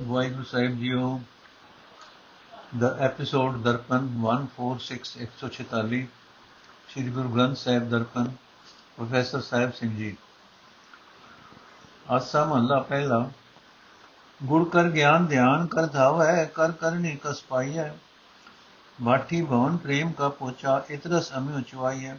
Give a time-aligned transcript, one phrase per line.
[0.00, 1.20] ਵਾਹਿਗੁਰੂ ਸਾਹਿਬ ਜੀਓ
[2.78, 5.98] ਦਾ episode Darpan 146 146
[6.88, 8.30] Sri Guru Granth Sahib Darpan
[8.96, 10.14] professor Sahib Singh ji
[12.10, 13.20] Asa ਮਹਲਾ ਪਹਿਲਾ
[14.40, 17.90] ਗੁਰ ਕਰ ਗਿਆਨ ਧਿਆਨ ਕਰ ਧਾਵੈ ਕਰ ਕਰਨੀ ਕਸ ਪਾਈਐ
[18.98, 22.14] ਬਾਠੀ ਭਵਨ ਪ੍ਰੇਮ ਕਾ ਪੋਚਾ ਇਤਰਸ ਅਮਿ ਉਚਵਾਈਐ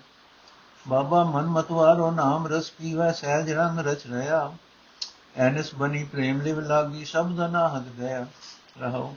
[0.86, 4.50] ਬਾਬਾ ਮਨ ਮਤਵਾਰੋ ਨਾਮ ਰਸ ਪੀਵੈ ਸਹਿਜ ਰੰਗ ਰਚ ਰਹਾ
[5.38, 8.26] ਐਨਸ ਬਨੀ ਪ੍ਰੇਮ ਲਿਵ ਲਾਗੀ ਸ਼ਬਦ ਨਾ ਹਦ ਗਿਆ
[8.82, 9.16] ਰਹੋ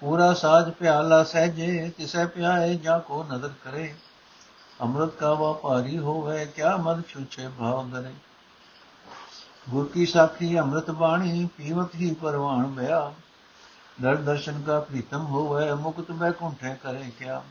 [0.00, 3.94] ਪੂਰਾ ਸਾਜ ਪਿਆਲਾ ਸਹਜੇ ਤਿਸੈ ਪਿਆਏ ਜਾ ਕੋ ਨਦਰ ਕਰੇ।
[4.80, 8.12] ਅੰਮ੍ਰਿਤ ਕਾ ਵਪਾਰੀ ਹੋਵੇ, ਕਿਆ ਮਦ ਛੁਛੇ ਭਾਵ ਦਰੇ।
[9.68, 13.14] ਗੁਰ ਕੀ ਸਾਖੀ ਅੰਮ੍ਰਿਤ ਬਾਣੀ, ਪੀਵਤ ਹੀ ਪਰਵਾਣ ਬਿਆ।
[14.02, 17.42] ਦਰ ਦਰਸ਼ਨ ਕਾ ਪ੍ਰੀਤਮ ਹੋਵੇ, ਮੁਕਤ ਬੈਕੁੰਠੇ ਕਰੇ ਕਿਆ।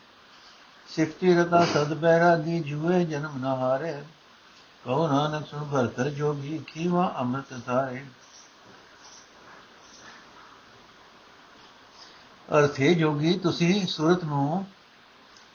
[0.88, 4.04] ਸਿਫਤੀ ਰਤਾ ਸਦ ਬੈਰਾਗੀ, ਜੁਏ ਜਨਮ ਨਾ ਹਾਰੇ।
[4.88, 8.06] ਕਹੋ ਨਾਨਕ ਸੁਣ ਭਰਤਰ ਜੋਗੀ ਖੀਵਾ ਅੰਮ੍ਰਿਤ ਧਾਰੇ।
[12.60, 14.66] ਅਰਥੇ ਜੋਗੀ, ਤੁਸੀਂ ਸੁਰਤ ਨੂੰ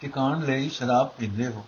[0.00, 1.66] ਟਿਕਾਣ ਲਈ ਸ਼ਰਾਬ ਪੀਂਦੇ ਹੋ।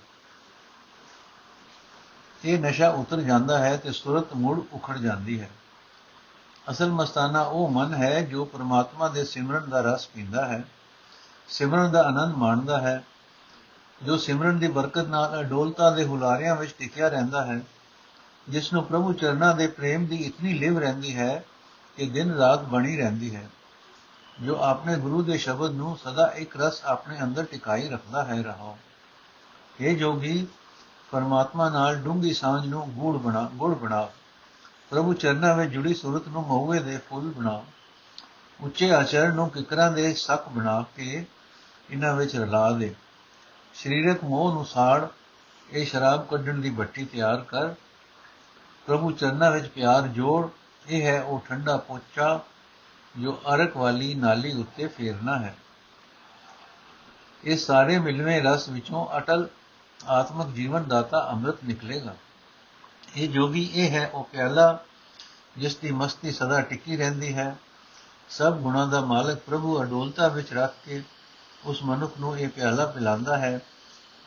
[2.45, 5.51] ਇਹ ਨਸ਼ਾ ਉਤਰ ਜਾਂਦਾ ਹੈ ਤੇ ਸੁਰਤ ਮੁੜ ਉਖੜ ਜਾਂਦੀ ਹੈ।
[6.71, 10.65] ਅਸਲ ਮਸਤਾਨਾ ਉਹ ਮਨ ਹੈ ਜੋ ਪ੍ਰਮਾਤਮਾ ਦੇ ਸਿਮਰਨ ਦਾ ਰਸ ਪੀਂਦਾ ਹੈ।
[11.49, 13.05] ਸਿਮਰਨ ਦਾ ਆਨੰਦ ਮਾਣਦਾ ਹੈ।
[14.03, 17.61] ਜੋ ਸਿਮਰਨ ਦੀ ਬਰਕਤ ਨਾਲ ਅਡੋਲਤਾ ਦੇ ਹੁਲਾਰਿਆਂ ਵਿੱਚ ਟਿਕਿਆ ਰਹਿੰਦਾ ਹੈ,
[18.49, 21.45] ਜਿਸ ਨੂੰ ਪ੍ਰਭੂ ਚਰਨਾਂ ਦੇ ਪ੍ਰੇਮ ਦੀ ਇਤਨੀ ਲਿਵ ਰਹਿੰਦੀ ਹੈ
[21.97, 23.49] ਕਿ ਦਿਨ ਰਾਤ ਬਣੀ ਰਹਿੰਦੀ ਹੈ,
[24.43, 28.77] ਜੋ ਆਪਣੇ ਗੁਰੂ ਦੇ ਸ਼ਬਦ ਨੂੰ ਸਦਾ ਇੱਕ ਰਸ ਆਪਣੇ ਅੰਦਰ ਟਿਕਾਈ ਰੱਖਦਾ ਹੈ ਰਹਾ
[29.81, 30.47] ਇਹ ਜੋਗੀ,
[31.13, 34.09] ਪਰਮਾਤਮਾ ਨਾਲ ਡੂੰਗੀ ਸਾਂਝ ਨੂੰ ਗੂੜ ਬਣਾ, ਗੁੜ ਬਣਾ।
[34.91, 37.63] ਪ੍ਰਭੂ ਚਰਨਾਂ ਵਿੱਚ ਜੁੜੀ ਸੁਰਤ ਨੂੰ ਮਹੂਏ ਦੇ ਫੁੱਲ ਬਣਾ।
[38.61, 41.25] ਉੱਚੇ ਆਚਰਣ ਨੂੰ ਕਿਕਰਾਂ ਦੇ ਸੱਕ ਬਣਾ ਕੇ
[41.91, 42.95] ਇਹਨਾਂ ਵਿੱਚ ਰਲਾ ਦੇ।
[43.75, 45.07] ਸਰੀਰਕ ਮੋਹ ਨੂੰ ਸਾੜ,
[45.71, 47.75] ਇਹ ਸ਼ਰਾਬ ਕੱਢਣ ਦੀ ਬੱਟੀ ਤਿਆਰ ਕਰ।
[48.87, 50.49] ਪ੍ਰਭੂ ਚਰਨਾਂ ਵਿੱਚ ਪਿਆਰ ਜੋੜ,
[50.89, 52.41] ਇਹ ਹੈ ਉਹ ਠੰਡਾ ਪੋਚਾ
[53.19, 55.57] ਜੋ ਅਰਕ ਵਾਲੀ ਨਾਲੀ ਉੱਤੇ ਫੇਰਨਾ ਹੈ।
[57.45, 59.49] ਇਹ ਸਾਰੇ ਮਿਲਵੇਂ ਰਸ ਵਿੱਚੋਂ ਅਟਲ
[60.07, 62.15] ਆਤਮਿਕ ਜੀਵਨ ਦਾਤਾ ਅੰਮ੍ਰਿਤ ਨਿਕਲੇਗਾ।
[63.17, 64.79] ਇਹ ਜੋਗੀ ਇਹ ਹੈ ਉਹ ਪਿਆਲਾ,
[65.59, 67.57] ਜਿਸ ਦੀ ਮਸਤੀ ਸਦਾ ਟਿਕੀ ਰਹਿੰਦੀ ਹੈ।
[68.31, 71.03] ਸਭ ਗੁਣਾਂ ਦਾ ਮਾਲਕ ਪ੍ਰਭੂ ਅਡੋਲਤਾ ਵਿੱਚ ਰੱਖ ਕੇ
[71.67, 73.61] ਉਸ ਮਨੁੱਖ ਨੂੰ ਇਹ ਪਿਆਲਾ ਪਿਲਾਉਂਦਾ ਹੈ,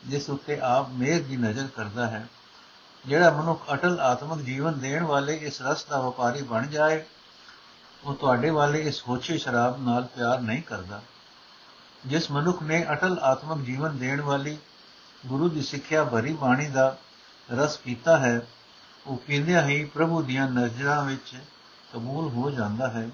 [0.05, 2.27] ਜਿਸ ਉੱਤੇ ਆਪ ਮੇਰ ਦੀ ਨਜ਼ਰ ਕਰਦਾ ਹੈ।
[3.05, 7.03] ਜਿਹੜਾ ਮਨੁੱਖ ਅਟਲ ਆਤਮਿਕ ਜੀਵਨ ਦੇਣ ਵਾਲੇ ਇਸ ਰਸ ਦਾ ਵਪਾਰੀ ਬਣ ਜਾਏ,
[8.03, 11.01] ਉਹ ਤੁਹਾਡੇ ਵਾਲੇ ਇਸ ਹੋਛੀ ਸ਼ਰਾਬ ਨਾਲ ਪਿਆਰ ਨਹੀਂ ਕਰਦਾ।
[12.05, 14.57] ਜਿਸ ਮਨੁੱਖ ਨੇ ਅਟਲ ਆਤਮਿਕ ਜੀਵਨ ਦੇਣ ਵਾਲੀ
[15.25, 16.97] ਗੁਰੂ ਦੀ ਸਿੱਖਿਆ ਭਰੀ ਬਾਣੀ ਦਾ
[17.53, 18.41] ਰਸ ਪੀਤਾ ਹੈ,
[19.07, 21.35] ਉਹ ਪੀਂਦਿਆਂ ਹੀ ਪ੍ਰਭੂ ਦੀਆਂ ਨਜ਼ਰਾਂ ਵਿੱਚ
[21.93, 23.09] ਕਬੂਲ ਹੋ ਜਾਂਦਾ ਹੈ।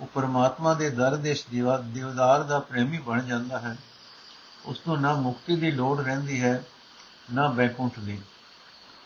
[0.00, 1.36] ਉਹ ਪਰਮਾਤਮਾ ਦੇ ਦਰ ਦੇ
[1.84, 3.76] ਦੀਵਦਾਰ ਦਾ ਪ੍ਰੇਮੀ ਬਣ ਜਾਂਦਾ ਹੈ।
[4.64, 6.64] ਉਸ ਨੂੰ ਨਾ ਮੁਕਤੀ ਦੀ ਲੋੜ ਰਹਿੰਦੀ ਹੈ,
[7.32, 8.20] ਨਾ ਬੈਕੁੰਠ ਦੀ।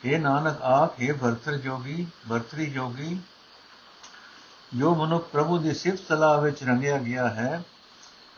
[0.05, 3.19] ਇਹ ਨਾਨਕ ਆਖੇ ਭਰਤਰ ਜੋਗੀ, ਭਰਤਰੀ ਜੋਗੀ,
[4.75, 7.63] ਜੋ ਮਨੁੱਖ ਪ੍ਰਭੂ ਦੀ ਸਿਫਤ ਸਲਾਹ ਵਿੱਚ ਰੰਗਿਆ ਗਿਆ ਹੈ,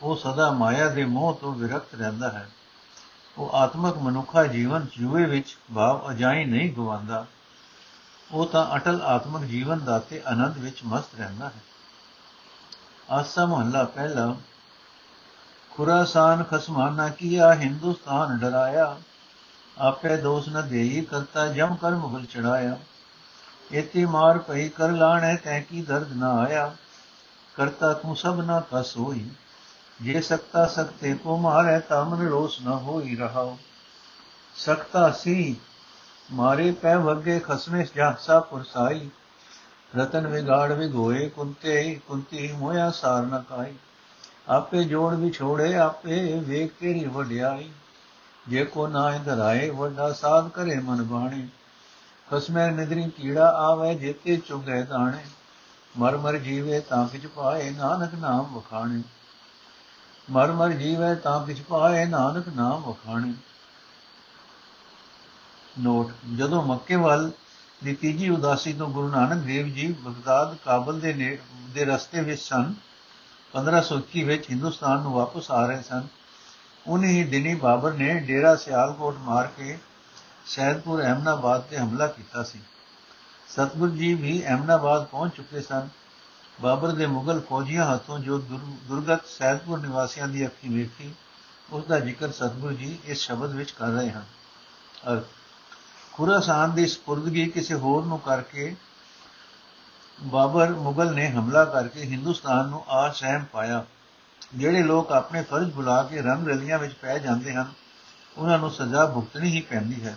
[0.01, 2.51] ਉਹ ਸਦਾ ਮਾਇਆ ਦੇ ਮੋਹ ਤੋਂ ਵਿਰਕਤ ਰਹਿੰਦਾ ਹੈ।
[3.39, 7.27] ਉਹ ਆਤਮਿਕ ਮਨੁੱਖਾ ਜੀਵਨ ਜੂਏ ਵਿੱਚ ਭਾਵ ਅਜਾਈ ਨਹੀਂ ਗਵਾਉਂਦਾ।
[8.33, 11.74] ਉਹ ਤਾਂ ਅਟਲ ਆਤਮਿਕ ਜੀਵਨ ਦਾ ਤੇ ਆਨੰਦ ਵਿੱਚ ਮਸਤ ਰਹਿੰਦਾ ਹੈ।
[13.11, 14.37] ਆਸਾ ਮਹੱਲਾ ਪਹਿਲਾ।
[15.71, 18.97] ਖੁਰਾਸਾਨ ਖਸਮਾਨਾ ਕੀਆ, ਹਿੰਦੁਸਤਾਨ ਡਰਾਇਆ।
[19.79, 22.79] ਆਪੇ ਦੋਸ ਨ ਦੇਈ, ਕਰਤਾ ਜਮ ਕਰ ਮੁਗਲ ਚੜਾਇਆ।
[23.73, 26.77] ਇਤੀ ਮਾਰ ਪਈ ਕਰ ਲਾਣੇ, ਤੈ ਕੀ ਦਰਦ ਨਾ ਆਇਆ।
[27.57, 29.31] ਕਰਤਾ ਤੂੰ ਸਭ ਨਾ ਕਸ ਹੋਈ।
[30.03, 33.59] ਜੇ ਸਕਤਾ ਸਕਤੇ ਕੋ ਮਾਰੇ, ਤਾਂ ਮਨ ਰੋਸ ਨ ਹੋਈ ਰਹਾਓ।
[34.57, 35.61] ਸਕਤਾ ਸੀ,
[36.33, 39.11] ਮਾਰੇ ਪੈ ਵਗੇ ਖਸਮੇ, ਜਾਸਾ ਪੁਰਸਾਈ।
[39.99, 43.75] ਰਤਨ ਵਿਗਾੜ ਵਿਗੋਏ ਕੁੰਤੇ ਕੁੰਤੀ ਮੋਇਆ ਸਾਰ ਨ ਕਾਈ
[44.49, 47.71] ਆਪੇ ਜੋੜ ਵਿਛੋੜੇ, ਆਪੇ ਵੇਖ ਤੇਰੀ ਵਡਿਆਈ।
[48.49, 51.49] ਜੇ ਕੋ ਨਾ ਧਰਾਏ ਵੱਡਾ ਸਾਧ ਕਰੇ ਮਨ ਬਾਣੀ।
[52.31, 55.25] ਖਸਮੈ ਨਿਦਰੀ ਕੀੜਾ ਆਵੇ, ਜੇਤੇ ਚੁਗੇ ਦਾਣੇ
[55.99, 59.03] ਮਰ ਮਰ ਜੀਵੇ ਤਾਂ ਕਿਛ ਪਾਏ, ਨਾਨਕ ਨਾਮ ਵਖਾਣੇ।
[60.31, 63.35] ਮਰ ਮਰ ਜੀਵੇ ਤਾਂ ਕਿਛ ਪਾਏ, ਨਾਨਕ ਨਾਮ ਵਖਾਣੇ।
[65.81, 67.31] ਨੋਟ, ਜਦੋਂ ਮੱਕੇ ਵੱਲ
[67.85, 71.39] ਦੀ ਤੀਜੀ ਉਦਾਸੀ ਤੋਂ ਗੁਰੂ ਨਾਨਕ ਦੇਵ ਜੀ ਬਗਦਾਦ ਕਾਬਲ ਦੇ
[71.71, 72.75] ਦੇ ਰਸਤੇ ਵਿੱਚ ਸਨ।
[73.55, 76.07] 1521 ਵਿੱਚ ਹਿੰਦੁਸਤਾਨ ਨੂੰ ਵਾਪਸ ਆ ਰਹੇ ਸਨ।
[76.87, 79.79] ਉਨੀ ਹੀ ਦਿਨੀ ਬਾਬਰ ਨੇ ਡੇਰਾ ਸਿਆਲਕੋਟ ਮਾਰ ਕੇ
[80.47, 82.59] ਸੈਦਪੁਰ ਅਹਮਨਾਬਾਦ ਤੇ ਹਮਲਾ ਕੀਤਾ ਸੀ।
[83.49, 85.89] ਸਤਗੁਰ ਜੀ ਵੀ ਅਹਮਨਾਬਾਦ ਪਹੁੰਚ ਚੁੱਕੇ ਸਨ।
[86.61, 88.39] ਬਾਬਰ ਦੇ ਮੁਗਲ ਫੌਜੀਆਂ ਹੱਥੋਂ ਜੋ
[88.89, 91.15] ਦੁਰਗਤ ਸੈਦਪੁਰ ਨਿਵਾਸੀਆਂ ਦੀ ਅੱਖੀ ਵੇਖੀ
[91.71, 94.25] ਉਸ ਦਾ ਜ਼ਿਕਰ ਸਤਗੁਰ ਜੀ ਇਸ ਸ਼ਬਦ ਵਿੱਚ ਕਰ ਰਹੇ ਹਨ।
[95.13, 95.23] ਅਰ
[96.15, 98.77] ਖੁਰਾਸਾਨ ਦੀ ਸਪੁਰਦਗੀ ਕਿਸੇ ਹੋਰ ਨੂੰ ਕਰਕੇ
[100.23, 103.85] ਬਾਬਰ ਮੁਗਲ ਨੇ ਹਮਲਾ ਕਰਕੇ ਹਿੰਦੁਸਤਾਨ ਨੂੰ ਆ ਸਹਿਮ ਪਾਇਆ।
[104.55, 107.73] ਜਿਹੜੇ ਲੋਕ ਆਪਣੇ ਫਰਜ਼ ਭੁਲਾ ਕੇ ਰੰਗ ਰਲੀਆਂ ਵਿੱਚ ਪੈ ਜਾਂਦੇ ਹਨ,
[108.39, 110.17] ਉਹਨਾਂ ਨੂੰ ਸਜ਼ਾ ਭੁਗਤਣੀ ਹੀ ਪੈਂਦੀ ਹੈ।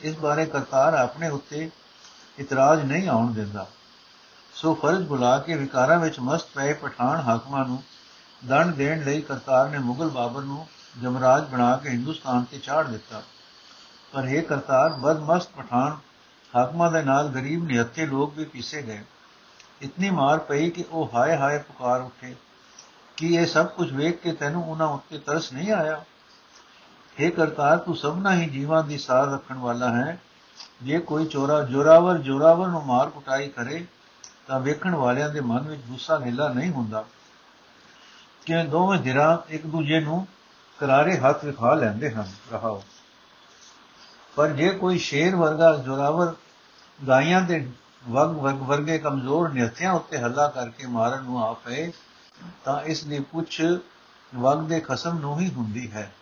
[0.00, 1.70] ਇਸ ਬਾਰੇ ਕਰਤਾਰ ਆਪਣੇ ਉੱਤੇ
[2.38, 3.66] ਇਤਰਾਜ਼ ਨਹੀਂ ਆਉਣ ਦਿੰਦਾ।
[4.54, 7.82] ਸੋ ਫਰਜ਼ ਬੁਲਾ ਕੇ ਵਿਕਾਰਾਂ ਵਿੱਚ ਮਸਤ ਪਏ ਪਠਾਨ ਹਾਕਮਾਂ ਨੂੰ
[8.46, 10.66] ਦੰਡ ਦੇਣ ਲਈ ਕਰਤਾਰ ਨੇ ਮੁਗਲ ਬਾਬਰ ਨੂੰ
[11.02, 13.22] ਜਮਰਾਜ ਬਣਾ ਕੇ ਹਿੰਦੁਸਤਾਨ ਤੇ ਚਾੜ ਦਿੱਤਾ।
[14.14, 15.96] ਪਰ ਇਹ ਕਰਤਾਰ, ਬਦਮਸਤ ਪਠਾਨ,
[16.56, 19.04] ਹਾਕਮਾਂ ਦੇ ਨਾਲ ਗਰੀਬ ਨਿਹੱਥੇ ਲੋਕ ਵੀ ਪੀਸੇ ਗਏ।
[19.82, 22.36] ਇਤਨੀ ਮਾਰ ਪਈ ਕਿ ਉਹ ਹਾਏ ਹਾਏ ਪੁਕਾਰ ਉੱਠੇ।
[23.16, 26.04] ਕਿ ਇਹ ਸਭ ਕੁਝ ਵੇਖ ਕੇ ਤੈਨੂੰ ਉਹਨਾਂ ਉੱਤੇ ਤਰਸ ਨਹੀਂ ਆਇਆ?
[27.22, 30.20] हे ਕਰਤਾਰ, ਤੂੰ ਸਭਨਾ ਹੀ ਜੀਵਾਂ ਦੀ ਸਾਰ ਰੱਖਣ ਵਾਲਾ ਹੈ।
[30.82, 33.86] ਜੇ ਕੋਈ ਚੋਰਾ, ਜੋਰਾਵਰ ਜੋਰਾਵਰ ਨੂੰ ਮਾਰ ਕੁਟਾਈ ਕਰੇ,
[34.46, 37.04] ਤਾਂ ਵੇਖਣ ਵਾਲਿਆਂ ਦੇ ਮਨ ਵਿੱਚ ਗੁੱਸਾ ਗਿਲਾ ਨਹੀਂ ਹੁੰਦਾ।
[38.46, 40.26] ਕਿ ਦੋਵੇਂ ਧਿਰਾਂ ਇੱਕ ਦੂਜੇ ਨੂੰ
[40.80, 42.82] ਕਰਾਰੇ ਹੱਥ ਵਿਖਾ ਲੈਂਦੇ ਹਨ। ਰਹਾਓ।
[44.36, 46.34] ਪਰ ਜੇ ਕੋਈ ਸ਼ੇਰ ਵਰਗਾ ਜੋਰਾਵਰ
[47.08, 47.70] ਗਾਇਆਂ ਦੇ
[48.08, 51.92] ਵਗ ਵਰਗੇ ਕਮਜ਼ੋਰ ਨਿਹੱਥਿਆਂ ਉੱਤੇ ਹੱਲਾ ਕਰਕੇ ਮਾਰਨ ਨੂੰ ਆ ਪਏ
[52.64, 53.62] ਤਾਂ ਇਸ ਦੀ ਪੁੱਛ
[54.36, 56.12] ਵਗ ਦੇ ਖਸਮ ਨੂੰ ਹੀ ਹੁੰਦੀ ਹੈ।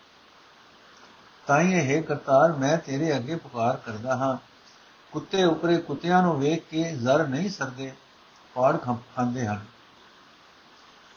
[1.47, 4.37] ਤਾਂ ਇਹ ਕਰਤਾਰ ਮੈਂ ਤੇਰੇ ਅੱਗੇ ਪੁਕਾਰ ਕਰਦਾ ਹਾਂ।
[5.13, 7.93] ਕੁੱਤੇ ਉਪਰੇ ਕੁੱਤਿਆਂ ਨੂੰ ਵੇਖ ਕੇ ਜ਼ਰ ਨਹੀਂ ਸਰਦੇ,
[8.55, 8.77] ਪਾੜ
[9.17, 9.61] ਖਾਂਦੇ ਹਨ।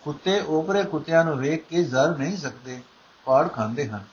[0.02, 2.82] ਕੁੱਤੇ ਉਪਰੇ ਕੁੱਤਿਆਂ ਨੂੰ ਵੇਖ ਕੇ ਜ਼ਰ ਨਹੀਂ ਸਕਦੇ
[3.26, 4.04] ਪਾੜ ਖਾਂਦੇ ਹਨ।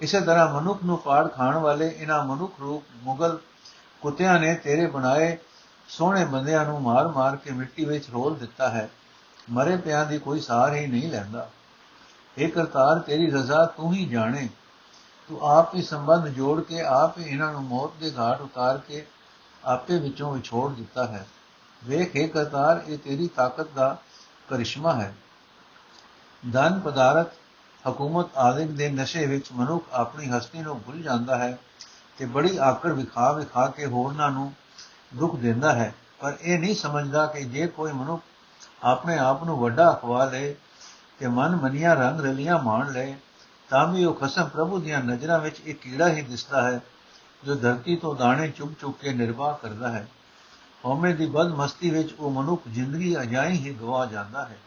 [0.00, 3.38] ਇਸੇ ਤਰ੍ਹਾਂ ਮਨੁੱਖ ਨੂੰ ਪਾੜ ਖਾਣ ਵਾਲੇ ਇਹਨਾਂ ਮਨੁੱਖ ਰੂਪ ਮੁਗਲ
[4.00, 5.38] ਕੁੱਤਿਆਂ ਨੇ ਤੇਰੇ ਬਣਾਏ
[5.88, 8.90] ਸੋਹਣੇ ਬੰਦਿਆਂ ਨੂੰ ਮਾਰ-ਮਾਰ ਕੇ ਮਿੱਟੀ ਵਿੱਚ ਰੋਲ ਦਿੱਤਾ ਹੈ।
[9.50, 11.50] ਮਰੇ ਪਿਆਂ ਦੀ ਕੋਈ ਸਾਰ ਹੀ ਨਹੀਂ ਲੈਂਦਾ।
[12.38, 14.48] ਇਹ ਕਰਤਾਰ, ਤੇਰੀ ਰਜ਼ਾ ਤੂੰ ਹੀ ਜਾਣੇ।
[15.28, 19.06] ਤੂੰ ਆਪ ਹੀ ਸੰਬੰਧ ਜੋੜ ਕੇ ਆਪ ਹੀ ਇਹਨਾਂ ਨੂੰ ਮੌਤ ਦੇ ਘਾਟ ਉਤਾਰ ਕੇ
[19.64, 21.26] ਆਪੇ ਵਿੱਚੋਂ ਵਿਛੋੜ ਦਿੱਤਾ ਹੈ।
[21.84, 23.98] ਵੇਖ ਇਹ ਕਰਤਾਰ, ਇਹ ਤੇਰੀ ਤਾਕਤ ਦਾ
[24.50, 25.14] ਕਰਿਸ਼ਮਾ ਹੈ।
[26.52, 27.28] ਧਨ, ਪਦਾਰਥ
[27.88, 31.58] ਹਕੂਮਤ ਆਦਿਕ ਦੇ ਨਸ਼ੇ ਵਿੱਚ ਮਨੁੱਖ ਆਪਣੀ ਹਸਤੀ ਨੂੰ ਭੁੱਲ ਜਾਂਦਾ ਹੈ
[32.18, 34.52] ਤੇ ਬੜੀ ਆਕੜ ਵਿਖਾ ਵਿਖਾ ਕੇ ਹੋਰਨਾਂ ਨੂੰ
[35.14, 38.22] ਦੁੱਖ ਦਿੰਦਾ ਹੈ। ਪਰ ਇਹ ਨਹੀਂ ਸਮਝਦਾ ਕਿ ਜੇ ਕੋਈ ਮਨੁੱਖ
[38.82, 40.54] ਆਪਣੇ ਆਪ ਨੂੰ ਵੱਡਾ ਅਖਵਾ ਲੇ
[41.18, 43.14] ਤੇ ਮਨ ਮਨੀਆਂ ਰੰਗ ਰਲੀਆਂ ਮਾਣ ਲਏ
[43.70, 46.80] ਤਾਂ ਵੀ ਉਹ ਖਸਮ ਪ੍ਰਭੂ ਦੀਆਂ ਨਜ਼ਰਾਂ ਵਿੱਚ ਇੱਕ ਕੀੜਾ ਹੀ ਦਿਸਦਾ ਹੈ,
[47.44, 50.08] ਜੋ ਧਰਤੀ ਤੋਂ ਦਾਣੇ ਚੁੱਕ ਚੁੱਕ ਕੇ ਨਿਰਵਾਹ ਕਰਦਾ ਹੈ।
[50.84, 54.58] ਹਉਮੈ ਦੀ ਬਦਮਸਤੀ ਵਿੱਚ ਉਹ ਮਨੁੱਖ ਜ਼ਿੰਦਗੀ ਅਜਾਈ ਹੀ ਗਵਾ ਜਾਂਦਾ ਹੈ।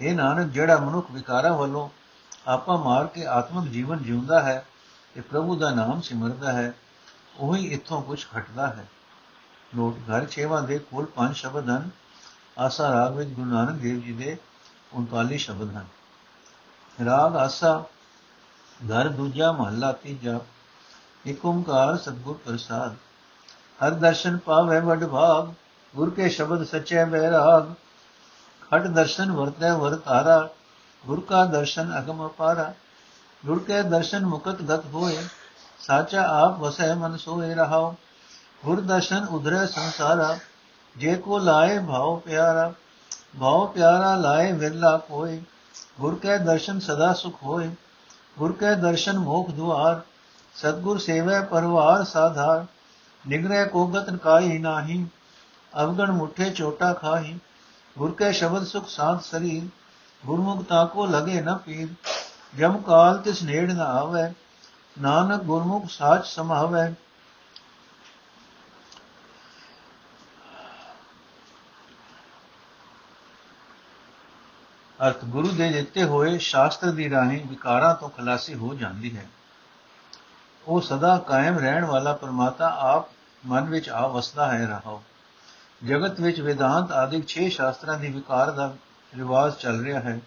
[0.00, 1.88] ਇਹ ਨਾਨਕ, ਜਿਹੜਾ ਮਨੁੱਖ ਵਿਕਾਰਾਂ ਵੱਲੋਂ
[2.46, 4.66] ਆਪਾ ਮਾਰ ਕੇ ਆਤਮਿਕ ਜੀਵਨ ਜਿਉਂਦਾ ਹੈ
[5.14, 6.74] ਤੇ ਪ੍ਰਭੂ ਦਾ ਨਾਮ ਸਿਮਰਦਾ ਹੈ,
[7.36, 8.86] ਉਹੀ ਇੱਥੋਂ ਕੁਝ ਘਟਦਾ ਹੈ।
[9.76, 11.90] ਨੋਟ ਘਰ 6ਵਾਂ ਦੇ ਕੋਲ ਪੰਜ ਸ਼ਬਦ ਹਨ।
[12.58, 14.36] ਆਸਾ ਰਾਗ ਵਿੱਚ ਗੁਰੂ ਨਾਨਕ ਦੇਵ ਜੀ ਦੇ
[14.92, 15.86] 39 ਸ਼ਬਦ ਹਨ।
[17.04, 17.84] ਰਾਗ ਆਸਾ,
[18.80, 20.40] ਘਰ ਦੂਜਾ ਮਹੱਲਾ ਤੀਜਾ,
[21.26, 22.94] ਇਕ ਓੰਕਾਰ ਸਤਗੁਰ ਪ੍ਰਸਾਦ।
[23.80, 25.52] ਹਰ ਦਰਸ਼ਨ ਪਾਵੇ ਵਡ ਭਾਗ,
[25.96, 27.72] ਗੁਰ ਕੇ ਸ਼ਬਦ ਸੱਚੇ ਬਹਿਰਾਗ
[28.70, 30.48] ਖਟ ਦਰਸ਼ਨ ਵਰਤੈ ਵਰਤਾਰਾ
[31.06, 32.72] ਗੁਰ ਕਾ ਦਰਸ਼ਨ ਅਗਮ ਅਪਾਰਾ
[33.42, 35.16] ਗੁਰ ਕੇ ਦਰਸ਼ਨ ਮੁਕਤ ਗਤ ਹੋਏ
[35.80, 37.94] ਸਾਚਾ ਆਪ ਵਸੈ ਮਨ ਸੋਏ ਰਹਾਓ
[38.64, 40.36] ਗੁਰ ਦਰਸ਼ਨ ਉਧਰੇ ਸੰਸਾਰਾ
[40.96, 42.72] ਜੇ ਕੋ ਲਾਏ ਭਾਉ ਪਿਆਰਾ
[43.40, 45.40] ਭਾਉ ਪਿਆਰਾ ਲਾਏ ਵਿਰਲਾ ਕੋਏ
[46.00, 47.70] ਗੁਰ ਕੇ ਦਰਸ਼ਨ ਸਦਾ ਸੁਖ ਹੋਏ
[48.38, 50.00] ਗੁਰ ਕੇ ਦਰਸ਼ਨ ਮੋਖ ਦੁਆਰ
[50.56, 52.64] ਸਤਗੁਰ ਸੇਵੈ ਪਰਵਾਰ ਸਾਧਾਰ
[53.24, 55.04] ਨਿਗਰੇ ਕੋ ਗਤਨ ਕਾਈ ਨਾਹੀ
[55.72, 57.38] ਅਵਗਣ ਮੁਠੇ ਚੋਟਾ ਖਾਹੀ
[57.96, 59.68] ਗੁਰ ਕੇ ਸ਼ਬਦ ਸੁਖ ਸਾਧ ਸਰੀਰ
[60.24, 61.88] ਗੁਰਮੁਖਤਾ ਕੋ ਲਗੇ ਨ ਪੀਰ,
[62.56, 64.32] ਜਮ ਕਾਲ ਤਿਸ ਨੇੜ ਨ ਆਵੇ,
[65.00, 66.94] ਨਾਨਕ ਗੁਰਮੁਖ ਸਾਚ ਸਮਾਵੇ।
[75.06, 79.26] ਅਰਥ ਗੁਰੂ ਦੇ ਦਿੱਤੇ ਹੋਏ ਸ਼ਾਸਤਰ ਦੀ ਰਾਹੀਂ ਵਿਕਾਰਾਂ ਤੋਂ ਖਲਾਸੀ ਹੋ ਜਾਂਦੀ ਹੈ।
[80.66, 83.08] ਉਹ ਸਦਾ ਕਾਇਮ ਰਹਿਣ ਵਾਲਾ ਪਰਮਾਤਾ ਆਪ
[83.46, 85.02] ਮਨ ਵਿੱਚ ਆ ਵਸਦਾ ਹੈ ਰਹਾਓ
[85.86, 88.74] ਜਗਤ ਵਿੱਚ ਵਿਦਾਂਤ ਆਦਿਕ 6 ਸ਼ਾਸਤਰਾਂ ਦੀ ਵਿਕਾਰ ਦਾ
[89.14, 90.20] ਰਿਵਾਜ ਚੱਲ ਰਿਹਾ ਹੈ।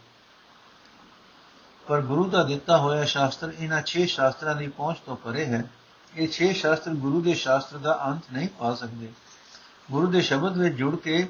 [1.87, 5.63] ਪਰ ਗੁਰੂ ਦਾ ਦਿੱਤਾ ਹੋਇਆ ਸ਼ਾਸਤਰ ਇਹਨਾਂ 6 ਸ਼ਾਸਤਰਾਂ ਦੀ ਪਹੁੰਚ ਤੋਂ ਪਰੇ ਹੈ।
[6.15, 9.11] ਇਹ 6 ਸ਼ਾਸਤਰ ਗੁਰੂ ਦੇ ਸ਼ਾਸਤਰ ਦਾ ਅੰਤ ਨਹੀਂ ਪਾ ਸਕਦੇ।
[9.91, 11.29] ਗੁਰੂ ਦੇ ਸ਼ਬਦ ਵਿੱਚ ਜੁੜ ਕੇ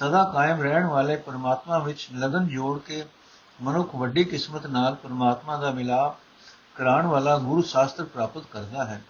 [0.00, 3.06] ਸਦਾ ਕਾਇਮ ਰਹਿਣ ਵਾਲੇ ਪਰਮਾਤਮਾ ਵਿੱਚ ਲਗਨ ਜੋੜ ਕੇ
[3.62, 6.16] ਮਨੁੱਖ ਵੱਡੀ ਕਿਸਮਤ ਨਾਲ ਪਰਮਾਤਮਾ ਦਾ ਮਿਲਾਪ
[6.74, 9.02] ਕਰਾਉਣ ਵਾਲਾ ਗੁਰੂ ਸ਼ਾਸਤਰ ਪ੍ਰਾਪਤ ਕਰਦਾ ਹੈ।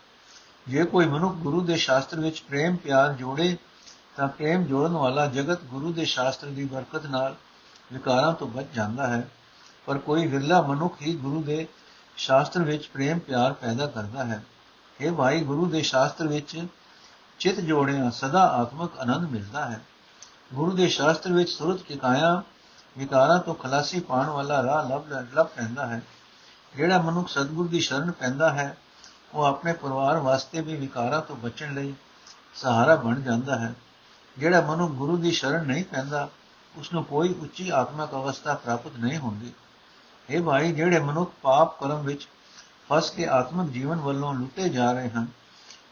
[0.68, 3.56] ਜੇ ਕੋਈ ਮਨੁੱਖ ਗੁਰੂ ਦੇ ਸ਼ਾਸਤਰ ਵਿੱਚ ਪ੍ਰੇਮ ਪਿਆਰ ਜੋੜੇ
[4.16, 7.36] ਤਾਂ ਪ੍ਰੇਮ ਜੋੜਨ ਵਾਲਾ ਜਗਤ ਗੁਰੂ ਦੇ ਸ਼ਾਸਤਰ ਦੀ ਬਰਕਤ ਨਾਲ
[7.92, 9.28] ਵਿਕਾਰਾਂ ਤੋਂ ਬਚ ਜਾਂਦਾ ਹੈ,
[9.86, 11.66] ਪਰ ਕੋਈ ਵਿਰਲਾ ਮਨੁੱਖ ਹੀ ਗੁਰੂ ਦੇ
[12.16, 14.44] ਸ਼ਾਸਤਰ ਵਿੱਚ ਪ੍ਰੇਮ ਪਿਆਰ ਪੈਦਾ ਕਰਦਾ ਹੈ।
[15.00, 16.66] ਇਹ ਭਾਈ, ਗੁਰੂ ਦੇ ਸ਼ਾਸਤਰ ਵਿੱਚ
[17.38, 19.80] ਚਿਤ ਜੋੜਿਆ ਸਦਾ ਆਤਮਿਕ ਆਨੰਦ ਮਿਲਦਾ ਹੈ।
[20.54, 22.42] ਗੁਰੂ ਦੇ ਸ਼ਾਸਤਰ ਵਿੱਚ ਸੁਰਤ ਟਿਕਾਇਆ,
[22.98, 26.02] ਵਿਕਾਰਾਂ ਤੋਂ ਖਲਾਸੀ ਪਾਉਣ ਵਾਲਾ ਰਾਹ ਲੱਭ ਲੱਭ ਪੈਂਦਾ ਹੈ।
[26.76, 28.76] ਜਿਹੜਾ ਮਨੁੱਖ ਸਤਗੁਰ ਦੀ ਸ਼ਰਨ ਪੈਂਦਾ ਹੈ,
[29.34, 31.94] ਉਹ ਆਪਣੇ ਪਰਿਵਾਰ ਵਾਸਤੇ ਵੀ ਵਿਕਾਰਾਂ ਤੋਂ ਬਚਣ ਲਈ
[32.54, 33.74] ਸਹਾਰਾ ਬਣ ਜਾਂਦਾ ਹੈ।
[34.38, 36.28] ਜਿਹੜਾ ਮਨੁੱਖ ਗੁਰੂ ਦੀ ਸ਼ਰਨ ਨਹੀਂ ਪੈਂਦਾ
[36.78, 39.52] ਉਸ ਨੂੰ ਕੋਈ ਉੱਚੀ ਆਤਮਿਕ ਅਵਸਥਾ ਪ੍ਰਾਪਤ ਨਹੀਂ ਹੁੰਦੀ।
[40.30, 42.28] ਇਹ ਭਾਈ, ਜਿਹੜੇ ਮਨੁੱਖ ਪਾਪ ਕਰਮ ਵਿੱਚ
[42.88, 45.26] ਫਸ ਕੇ ਆਤਮਿਕ ਜੀਵਨ ਵੱਲੋਂ ਲੁੱਟੇ ਜਾ ਰਹੇ ਹਨ,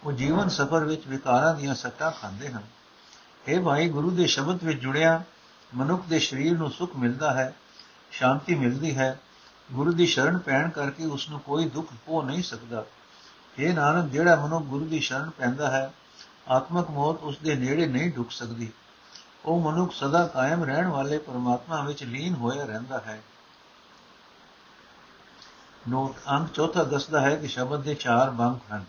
[0.04, 2.62] ਉਹ ਜੀਵਨ ਸਫਰ ਵਿੱਚ ਵਿਕਾਰਾਂ ਦੀਆਂ ਸੱਟਾਂ ਖਾਂਦੇ ਹਨ।
[3.48, 5.22] ਇਹ ਭਾਈ, ਗੁਰੂ ਦੇ ਸ਼ਬਦ ਵਿੱਚ ਜੁੜਿਆ
[5.74, 7.54] ਮਨੁੱਖ ਦੇ ਸਰੀਰ ਨੂੰ ਸੁਖ ਮਿਲਦਾ ਹੈ,
[8.10, 9.20] ਸ਼ਾਂਤੀ ਮਿਲਦੀ ਹੈ।
[9.72, 12.84] ਗੁਰੂ ਦੀ ਸ਼ਰਨ ਪੈਣ ਕਰਕੇ ਉਸ ਨੂੰ ਕੋਈ ਦੁੱਖ ਹੋ ਨਹੀਂ ਸਕਦਾ।
[13.58, 15.92] ਇਹ ਨਾਨਕ, ਜਿਹੜਾ ਮਨੁੱਖ ਗੁਰੂ ਦੀ ਸ਼ਰਨ ਪੈਂਦਾ ਹੈ,
[16.48, 18.72] ਆਤਮਕ ਮੌਤ ਉਸ ਦੇ ਨੇੜੇ ਨਹੀਂ ਢੁਕ ਸਕਦੀ।
[19.46, 23.22] ਉਹ ਮਨੁੱਖ ਸਦਾ ਕਾਇਮ ਰਹਿਣ ਵਾਲੇ ਪਰਮਾਤਮਾ ਵਿੱਚ ਲੀਨ ਹੋਇਆ ਰਹਿੰਦਾ ਹੈ।
[25.88, 28.84] ਨੋਟ ਅੰਕ ਚੌਥਾ ਦੱਸਦਾ ਹੈ ਕਿ ਸ਼ਬਦ ਦੇ ਚਾਰ ਬੰਕ ਹਨ।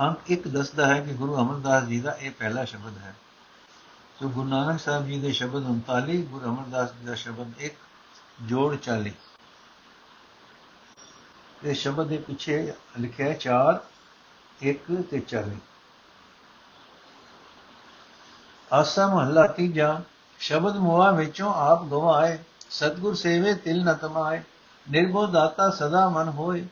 [0.00, 3.14] ਅੰਕ ਇੱਕ ਦੱਸਦਾ ਹੈ ਕਿ ਗੁਰੂ ਅਮਰਦਾਸ ਜੀ ਦਾ ਇਹ ਪਹਿਲਾ ਸ਼ਬਦ ਹੈ।
[4.20, 7.68] ਸੋ ਗੁਰੂ ਨਾਨਕ ਸਾਹਿਬ ਜੀ ਦੇ ਸ਼ਬਦ 39 ਗੁਰੂ ਅਮਰਦਾਸ ਜੀ ਦਾ ਸ਼ਬਦ 1
[8.42, 9.10] ਜੋੜ 40
[11.64, 13.78] ਇਹ ਸ਼ਬਦ ਦੇ ਪਿੱਛੇ ਲਿਖਿਆ 4
[14.68, 15.56] 1 ਤੇ 40
[18.72, 20.00] ਆਸਾ ਮਹੱਲਾ ਤੀਜਾ,
[20.40, 22.38] ਸ਼ਬਦ ਮੋਆ ਵਿੱਚੋਂ ਆਪ ਗਵਾਏ,
[22.70, 24.42] ਸਤਗੁਰ ਸੇਵੇ ਤਿਲ ਨ ਤਮਾਏ
[24.86, 26.64] ਨਿਰਭਉ ਦਾਤਾ ਸਦਾ ਮਨ ਹੋਏ,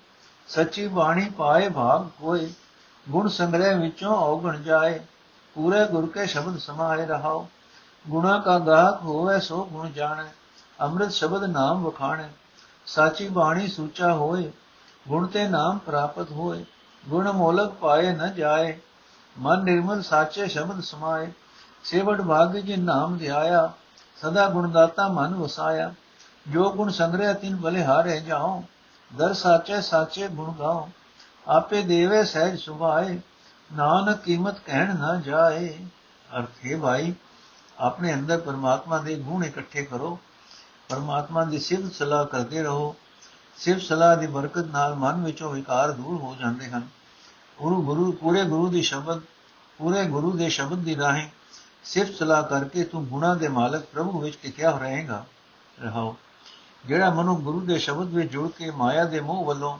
[0.49, 2.53] ਸੱਚੀ ਬਾਣੀ ਪਾਏ ਭਾਗ ਕੋਏ,
[3.07, 5.00] ਗੁਣ ਸੰਗ੍ਰਹਿ ਵਿੱਚੋਂ ਔਗਣ ਜਾਏ,
[5.57, 7.47] ਪੂਰੇ ਗੁਰ ਕੇ ਸ਼ਬਦ ਸਮਾਏ ਰਹਾਓ
[8.05, 10.29] ਗੁਣਾ ਕਾ ਗਾਹਕ ਹੋਵੇ ਸੋ ਗੁਣ ਜਾਣੈ,
[10.81, 12.29] ਅੰਮ੍ਰਿਤ ਸ਼ਬਦ ਨਾਮ ਵਖਾਣੈ,
[12.87, 14.50] ਸਾਚੀ ਬਾਣੀ ਸੂਚਾ ਹੋਏ,
[15.09, 16.65] ਗੁਣ ਤੇ ਨਾਮ ਪ੍ਰਾਪਤ ਹੋਏ,
[17.09, 18.79] ਗੁਣ ਮੋਲਕ ਪਾਏ ਨ ਜਾਏ,
[19.37, 21.31] ਮਨ ਨਿਰਮਲ ਸਾਚੇ ਸ਼ਬਦ ਸਮਾਏ
[21.87, 23.73] ਸੇਵੜ ਭਾਗ ਜੀ ਨਾਮ ਧਿਆਇਆ
[24.23, 25.95] ਸਦਾ ਗੁਣ ਦਾਤਾ ਮਨ ਵਸਾਇਆ।
[26.49, 28.64] ਜੋ ਗੁਣ ਸੰਗ੍ਰਹਿ ਤਿਨ ਬਲੇ ਹਾਰੇ ਜਾਓ
[29.16, 30.88] ਦਰ ਸਾਚੇ ਸਾਚੇ ਗੁਣ ਗਾਓ
[31.49, 33.21] ਆਪੇ ਦੇਵੇ ਸਹਿਜ ਸੁਭਾਏ,
[33.73, 35.87] ਨਾਨਕ ਕੀਮਤ ਕਹਿਣ ਨਾ ਜਾਏ।
[36.38, 37.14] ਅਰਥੇ ਭਾਈ,
[37.78, 40.19] ਆਪਣੇ ਅੰਦਰ ਪਰਮਾਤਮਾ ਦੇ ਗੁਣ ਇਕੱਠੇ ਕਰੋ।
[40.88, 42.97] ਪਰਮਾਤਮਾ ਦੀ ਸਿਫਤ ਸਲਾਹ ਕਰਦੇ ਰਹੋ।
[43.57, 46.88] ਸਿਫਤ ਸਲਾਹ ਦੀ ਬਰਕਤ ਨਾਲ ਮਨ ਵਿੱਚੋਂ ਵਿਕਾਰ ਦੂਰ ਹੋ ਜਾਂਦੇ ਹਨ।
[47.59, 49.21] ਗੁਰੂ ਗੁਰੂ, ਪੂਰੇ ਗੁਰੂ ਦੀ ਸ਼ਬਦ,
[49.78, 51.28] ਪੂਰੇ ਗੁਰੂ ਦੇ ਸ਼ਬਦ ਦੀ ਰਾਹੀਂ
[51.87, 55.25] ਸਿਫਤ ਸਲਾਹ ਕਰਕੇ ਤੂੰ ਗੁਣਾ ਦੇ ਮਾਲਕ ਪ੍ਰਭੂ ਵਿੱਚ ਟਿਕਿਆ ਰਹੇਗਾ,
[55.78, 56.16] ਰਹਾਓ।
[56.85, 59.78] ਜਿਹੜਾ ਮਨੁ ਗੁਰੂ ਦੇ ਸ਼ਬਦ ਵਿੱਚ ਜੁੜ ਕੇ ਮਾਇਆ ਦੇ ਮੋਹ ਵੱਲੋਂ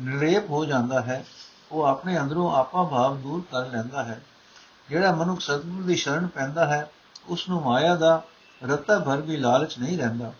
[0.00, 1.24] ਨਿਰੇਪ ਹੋ ਜਾਂਦਾ ਹੈ,
[1.72, 4.20] ਉਹ ਆਪਣੇ ਅੰਦਰੋਂ ਆਪਾ ਭਾਵ ਦੂਰ ਕਰ ਲੈਂਦਾ ਹੈ।
[4.88, 6.90] ਜਿਹੜਾ ਮਨੁੱਖ ਸਤਿਗੁਰ ਦੀ ਸ਼ਰਨ ਪੈਂਦਾ ਹੈ
[7.28, 8.22] ਉਸ ਨੂੰ ਮਾਇਆ ਦਾ
[8.62, 10.32] ਰਤਾ ਭਰ ਵੀ ਲਾਲਚ ਨਹੀਂ ਰਹਿੰਦਾ।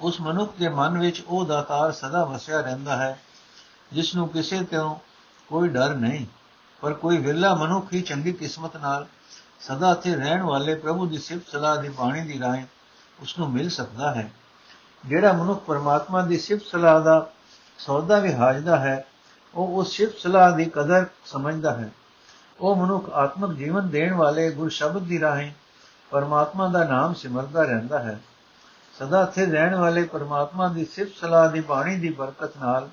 [0.00, 3.18] ਉਸ ਮਨੁੱਖ ਦੇ ਮਨ ਵਿੱਚ ਉਹ ਦਾਤਾਰ ਸਦਾ ਵਸਿਆ ਰਹਿੰਦਾ ਹੈ
[3.92, 4.94] ਜਿਸ ਨੂੰ ਕਿਸੇ ਤੋਂ
[5.48, 6.26] ਕੋਈ ਡਰ ਨਹੀਂ,
[6.82, 9.06] ਪਰ ਕੋਈ ਵਿਰਲਾ ਮਨੁੱਖ ਹੀ ਚੰਗੀ ਕਿਸਮਤ ਨਾਲ
[9.62, 12.64] ਸਦਾ ਤੇ ਰਹਿਣ ਵਾਲੇ ਪ੍ਰਭੂ ਦੀ ਸਿਫਤ ਸਲਾਹ ਦੀ ਬਾਣੀ ਦੀ ਰਾਹੀਂ
[13.22, 14.32] ਉਸ ਨੂੰ ਮਿਲ ਸਕਦਾ ਹੈ।
[15.06, 17.30] ਜਿਹੜਾ ਮਨੁੱਖ ਪਰਮਾਤਮਾ ਦੀ ਸਿਫਤ ਸਲਾਹ ਦਾ
[17.78, 19.06] ਸੌਦਾ ਵੀ ਹਾਜਦਾ ਹੈ,
[19.54, 21.90] ਉਹ ਉਸ ਸਿਫਤ ਸਲਾਹ ਦੀ ਕਦਰ ਸਮਝਦਾ ਹੈ।
[22.60, 25.52] ਉਹ ਮਨੁੱਖ ਆਤਮਿਕ ਜੀਵਨ ਦੇਣ ਵਾਲੇ ਗੁਰ ਸ਼ਬਦ ਦੀ ਰਾਹੀਂ
[26.10, 28.20] ਪਰਮਾਤਮਾ ਦਾ ਨਾਮ ਸਿਮਰਦਾ ਰਹਿੰਦਾ ਹੈ।
[28.98, 32.88] ਸਦਾ ਸਥਿਰ ਰਹਿਣ ਵਾਲੇ ਪਰਮਾਤਮਾ ਦੀ ਸਿਫਤ ਸਲਾਹ ਦੀ ਬਾਣੀ ਦੀ ਬਰਕਤ ਨਾਲ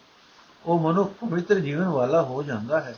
[0.66, 2.96] ਉਹ ਮਨੁੱਖ ਪਵਿੱਤਰ ਜੀਵਨ ਵਾਲਾ ਹੋ ਜਾਂਦਾ ਹੈ।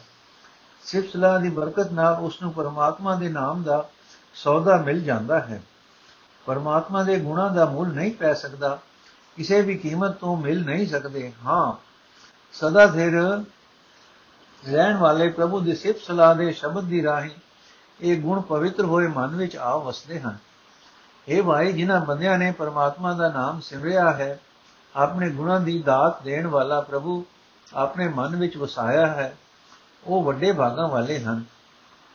[0.85, 3.89] ਸਿਫਤ ਸਲਾਹ ਦੀ ਬਰਕਤ ਨਾਲ ਉਸ ਨੂੰ ਪਰਮਾਤਮਾ ਦੇ ਨਾਮ ਦਾ
[4.33, 5.63] ਸੌਦਾ ਮਿਲ ਜਾਂਦਾ ਹੈ।
[6.45, 8.79] ਪਰਮਾਤਮਾ ਦੇ ਗੁਣਾਂ ਦਾ ਮੁੱਲ ਨਹੀਂ ਪੈ ਸਕਦਾ।
[9.37, 11.73] ਕਿਸੇ ਵੀ ਕੀਮਤ ਤੋਂ ਮਿਲ ਨਹੀਂ ਸਕਦੇ। ਹਾਂ,
[12.53, 13.11] ਸਦਾ ਸਿਰ
[14.71, 17.31] ਰਹਿਣ ਵਾਲੇ ਪ੍ਰਭੂ ਦੀ ਸਿਫਤ ਸਲਾਹ ਦੇ ਸ਼ਬਦ ਦੀ ਰਾਹੀਂ
[18.01, 20.37] ਇਹ ਗੁਣ ਪਵਿੱਤਰ ਹੋਏ ਮਨ ਵਿੱਚ ਆ ਵਸਦੇ ਹਨ।
[21.27, 24.39] ਇਹ ਭਾਈ, ਜਿਨ੍ਹਾਂ ਬੰਦਿਆਂ ਨੇ ਪਰਮਾਤਮਾ ਦਾ ਨਾਮ ਸਿਮਰਿਆ ਹੈ,
[24.95, 27.25] ਆਪਣੇ ਗੁਣਾਂ ਦੀ ਦਾਤ ਦੇਣ ਵਾਲਾ ਪ੍ਰਭੂ
[27.73, 29.37] ਆਪਣੇ ਮਨ ਵਿੱਚ ਵਸਾਇਆ ਹੈ।
[30.07, 31.43] ਉਹ ਵੱਡੇ ਭਾਗਾਂ ਵਾਲੇ ਹਨ।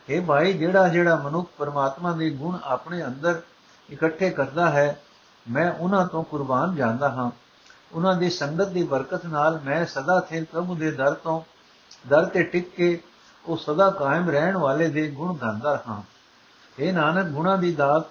[0.09, 3.41] ਇਹ ਭਾਈ ਜਿਹੜਾ ਜਿਹੜਾ ਮਨੁੱਖ ਪਰਮਾਤਮਾ ਦੇ ਗੁਣ ਆਪਣੇ ਅੰਦਰ
[3.89, 5.01] ਇਕੱਠੇ ਕਰਦਾ ਹੈ,
[5.49, 7.31] ਮੈਂ ਉਹਨਾਂ ਤੋਂ ਕੁਰਬਾਨ ਜਾਂਦਾ ਹਾਂ।
[7.93, 11.41] ਉਹਨਾਂ ਦੀ ਸੰਗਤ ਦੀ ਬਰਕਤ ਨਾਲ ਮੈਂ ਸਦਾ ਥੇ ਪ੍ਰਭੂ ਦੇ ਦਰ ਤੋਂ
[12.07, 13.01] ਦਰ ਤੇ ਟਿਕ ਕੇ
[13.45, 16.01] ਉਹ ਸਦਾ ਕਾਇਮ ਰਹਿਣ ਵਾਲੇ ਦੇ ਗੁਣ ਗਾਉਂਦਾ ਹਾਂ।
[16.79, 18.05] ਇਹ ਨਾਨਕ, ਗੁਣਾਂ ਦੀ ਦਾਤ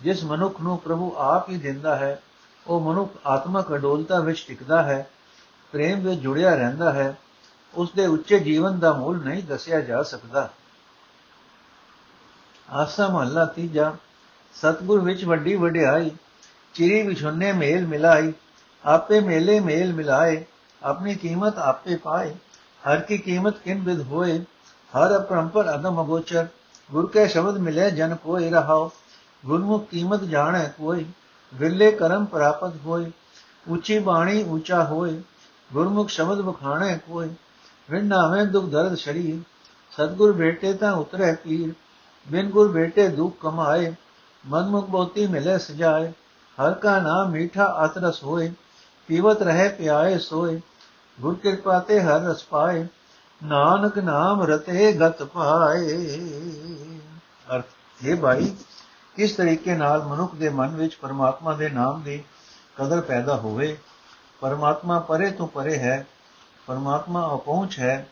[0.00, 2.22] ਜਿਸ ਮਨੁੱਖ ਨੂੰ ਪ੍ਰਭੂ ਆਪ ਹੀ ਦਿੰਦਾ ਹੈ,
[2.66, 5.06] ਉਹ ਮਨੁੱਖ ਆਤਮਕ ਅਡੋਲਤਾ ਵਿੱਚ ਟਿਕਦਾ ਹੈ,
[5.72, 7.16] ਪ੍ਰੇਮ ਵਿੱਚ ਜੁੜਿਆ ਰਹਿੰਦਾ ਹੈ
[7.74, 10.50] ਉਸ ਦੇ ਉੱਚੇ ਜੀਵਨ ਦਾ ਮੁੱਲ ਨਹੀਂ ਦੱਸਿਆ ਜਾ ਸਕਦਾ।
[12.70, 13.96] ਆਸਾ ਮਹੱਲਾ ਤੀਜਾ।
[14.54, 16.10] ਸਤਗੁਰ ਵਿੱਚ ਵੱਡੀ ਵਡਿਆਈ,
[16.74, 18.32] ਚਿਰੀ ਵਿਛੁੰਨੇ ਮੇਲ ਮਿਲਾਈ,
[18.84, 20.44] ਆਪੇ ਮੇਲੇ ਮੇਲ ਮਿਲਾਏ,
[20.82, 22.34] ਆਪਣੀ ਕੀਮਤ ਆਪੇ ਪਾਏ,
[22.82, 24.38] ਹਰ ਕੀ ਕੀਮਤ ਕਿਨ ਵਿਦ ਹੋਏ,
[24.92, 26.46] ਹਰ ਅਪਰੰਪਰ ਅਦਮ ਅਗੋਚਰ,
[26.90, 28.90] ਗੁਰ ਕੇ ਸ਼ਬਦ ਮਿਲੇ ਜਨ ਕੋਈ ਰਹਾਓ
[29.46, 31.04] ਗੁਰਮੁਖ ਕੀਮਤ ਜਾਣੈ ਕੋਈ
[31.54, 33.10] ਵਿਰਲੇ ਕਰਮ ਪ੍ਰਾਪਤ ਹੋਏ,
[33.68, 35.22] ਉੱਚੀ ਬਾਣੀ ਉੱਚਾ ਹੋਏ,
[35.72, 37.28] ਗੁਰਮੁਖ ਸ਼ਬਦ ਬਖਾਣੈ ਕੋਈ
[37.90, 39.38] ਵਿਣ ਨਾਵੇਂ ਦੁਖ ਦਰਦ ਸ਼ਰੀਰ,
[39.96, 41.72] ਸਤਗੁਰ ਬੇਟੇ ਤਾਂ ਉਤਰੇ ਪੀਰ,
[42.28, 43.94] ਬਿਨ ਗੁਰ ਬੇਟੇ ਦੁਖ ਕਮਾਏ,
[44.46, 46.12] ਮਨਮੁਖ ਬੋਤੀ ਮਿਲੇ ਸਜਾਏ,
[46.58, 48.52] ਹਰ ਕਾ ਨਾਮ ਮੀਠਾ ਅਤਰਸ ਹੋਏ,
[49.06, 50.60] ਪੀਵਤ ਰਹੇ ਪਿਆਏ ਸੋਏ,
[51.20, 52.86] ਗੁਰ ਕਿਰਪਾ ਤੇ ਹਰ ਰਸ ਪਾਏ,
[53.44, 55.96] ਨਾਨਕ ਨਾਮ ਰਤੇ ਗਤ ਪਾਏ।
[57.54, 57.64] ਅਰਥ
[58.04, 58.56] ਇਹ ਭਾਈ,
[59.16, 62.22] ਕਿਸ ਤਰੀਕੇ ਨਾਲ ਮਨੁੱਖ ਦੇ ਮਨ ਵਿੱਚ ਪਰਮਾਤਮਾ ਦੇ ਨਾਮ ਦੀ
[62.76, 63.76] ਕਦਰ ਪੈਦਾ ਹੋਵੇ,
[64.40, 66.06] ਪਰਮਾਤਮਾ ਪਰੇ ਤੋਂ ਪਰੇ ਹੈ
[66.66, 68.08] ਪਰਮਾਤਮਾ ਅਪਹੁੰਚ ਹੈ।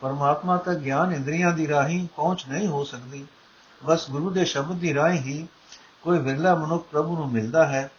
[0.00, 3.26] ਪਰਮਾਤਮਾ ਤੱਕ ਗਿਆਨ ਇੰਦਰੀਆਂ ਦੀ ਰਾਹੀਂ ਪਹੁੰਚ ਨਹੀਂ ਹੋ ਸਕਦੀ।
[3.84, 5.48] ਬਸ ਗੁਰੂ ਦੇ ਸ਼ਬਦ ਦੀ ਰਾਹੀਂ ਹੀ
[6.02, 7.90] ਕੋਈ ਵਿਰਲਾ ਮਨੁੱਖ ਪ੍ਰਭੂ ਨੂੰ ਮਿਲਦਾ ਹੈ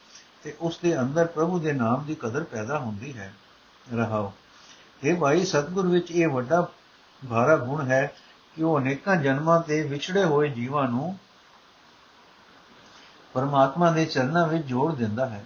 [0.44, 3.34] ਤੇ ਉਸ ਦੇ ਅੰਦਰ ਪ੍ਰਭੂ ਦੇ ਨਾਮ ਦੀ ਕਦਰ ਪੈਦਾ ਹੁੰਦੀ ਹੈ।
[3.96, 4.34] ਰਹਾਓ।
[5.04, 6.68] ਇਹ ਭਾਈ, ਸਤਗੁਰ ਵਿੱਚ ਇਹ ਵੱਡਾ
[7.30, 8.14] ਭਾਰਾ ਗੁਣ ਹੈ
[8.56, 11.18] ਕਿ ਉਹ ਅਨੇਕਾਂ ਜਨਮਾਂ ਤੇ ਵਿਛੜੇ ਹੋਏ ਜੀਵਾਂ ਨੂੰ
[13.34, 15.46] ਪਰਮਾਤਮਾ ਦੇ ਚਰਨਾਂ ਵਿੱਚ ਜੋੜ ਦਿੰਦਾ ਹੈ।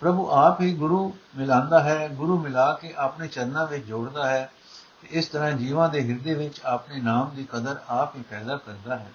[0.00, 4.52] ਪ੍ਰਭੂ ਆਪ ਹੀ ਗੁਰੂ ਮਿਲਾਉਂਦਾ ਹੈ, ਗੁਰੂ ਮਿਲਾ ਕੇ ਆਪਣੇ ਚਰਨਾਂ ਵਿੱਚ ਜੋੜਦਾ ਹੈ
[5.02, 8.96] ਤੇ ਇਸ ਤਰ੍ਹਾਂ ਜੀਵਾਂ ਦੇ ਹਿਰਦੇ ਵਿੱਚ ਆਪਣੇ ਨਾਮ ਦੀ ਕਦਰ ਆਪ ਹੀ ਪੈਦਾ ਕਰਦਾ
[8.96, 9.12] ਹੈ।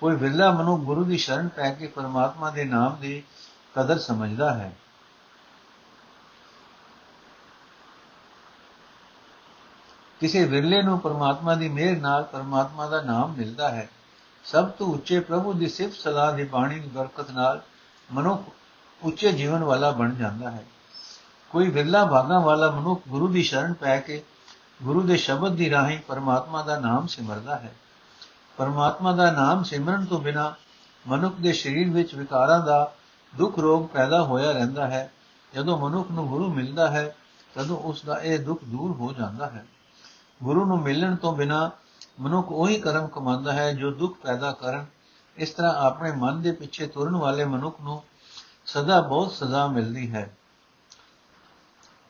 [0.00, 3.22] ਕੋਈ ਵਿਰਲਾ ਮਨੁ ਗੁਰੂ ਦੀ ਸ਼ਰਨ ਪੈ ਕੇ ਪਰਮਾਤਮਾ ਦੇ ਨਾਮ ਦੀ
[3.76, 4.76] ਕਦਰ ਸਮਝਦਾ ਹੈ।
[10.20, 13.88] ਕਿਸੇ ਵਿਰਲੇ ਨੂੰ ਪਰਮਾਤਮਾ ਦੀ ਮਿਹਰ ਨਾਲ ਪਰਮਾਤਮਾ ਦਾ ਨਾਮ ਮਿਲਦਾ ਹੈ।
[14.44, 17.62] ਸਭ ਤੋਂ ਉੱਚੇ ਪ੍ਰਭੂ ਦੀ ਸਿਫਤ ਸਲਾਹ ਦੀ ਬਾਣੀ ਦੀ ਬਰਕਤ ਨਾਲ
[18.12, 18.42] ਮਨੁੱਖ
[19.04, 20.64] ਉੱਚੇ ਜੀਵਨ ਵਾਲਾ ਬਣ ਜਾਂਦਾ ਹੈ।
[21.50, 24.22] ਕੋਈ ਵਿਰਲਾ ਭਾਗਾ ਵਾਲਾ ਮਨੁੱਖ ਗੁਰੂ ਦੀ ਸ਼ਰਨ ਪੈ ਕੇ
[24.82, 27.74] ਗੁਰੂ ਦੇ ਸ਼ਬਦ ਦੀ ਰਾਹੀਂ ਪਰਮਾਤਮਾ ਦਾ ਨਾਮ ਸਿਮਰਦਾ ਹੈ।
[28.56, 30.54] ਪਰਮਾਤਮਾ ਦਾ ਨਾਮ ਸਿਮਰਨ ਤੋਂ ਬਿਨਾ
[31.08, 32.92] ਮਨੁੱਖ ਦੇ ਸਰੀਰ ਵਿੱਚ ਵਿਕਾਰਾਂ ਦਾ
[33.36, 35.12] ਦੁੱਖ ਰੋਗ ਪੈਦਾ ਹੋਇਆ ਰਹਿੰਦਾ ਹੈ।
[35.54, 37.16] ਜਦੋਂ ਮਨੁੱਖ ਨੂੰ ਗੁਰੂ ਮਿਲਦਾ ਹੈ,
[37.54, 39.66] ਤਦੋਂ ਉਸ ਦਾ ਇਹ ਦੁੱਖ ਦੂਰ ਹੋ ਜਾਂਦਾ ਹੈ।
[40.42, 41.70] ਗੁਰੂ ਨੂੰ ਮਿਲਣ ਤੋਂ ਬਿਨਾ
[42.20, 44.86] ਮਨੁੱਖ ਉਹੀ ਕਰਮ ਕਮਾਉਂਦਾ ਹੈ ਜੋ ਦੁੱਖ ਪੈਦਾ ਕਰਨ।
[45.36, 48.02] ਇਸ ਤਰ੍ਹਾਂ ਆਪਣੇ ਮਨ ਦੇ ਪਿੱਛੇ ਤੁਰਨ ਵਾਲੇ ਮਨੁੱਖ ਨੂੰ
[48.66, 50.36] ਸਦਾ ਬਹੁਤ ਸਜ਼ਾ ਮਿਲਦੀ ਹੈ।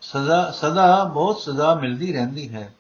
[0.00, 2.75] ਸਦਾ ਸਦਾ ਬਹੁਤ ਸਜ਼ਾ ਮਿਲਦੀ ਰਹਿੰਦੀ ਹੈ।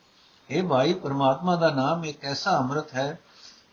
[0.50, 3.18] ਇਹ ਭਾਈ, ਪਰਮਾਤਮਾ ਦਾ ਨਾਮ ਇੱਕ ਐਸਾ ਅੰਮ੍ਰਿਤ ਹੈ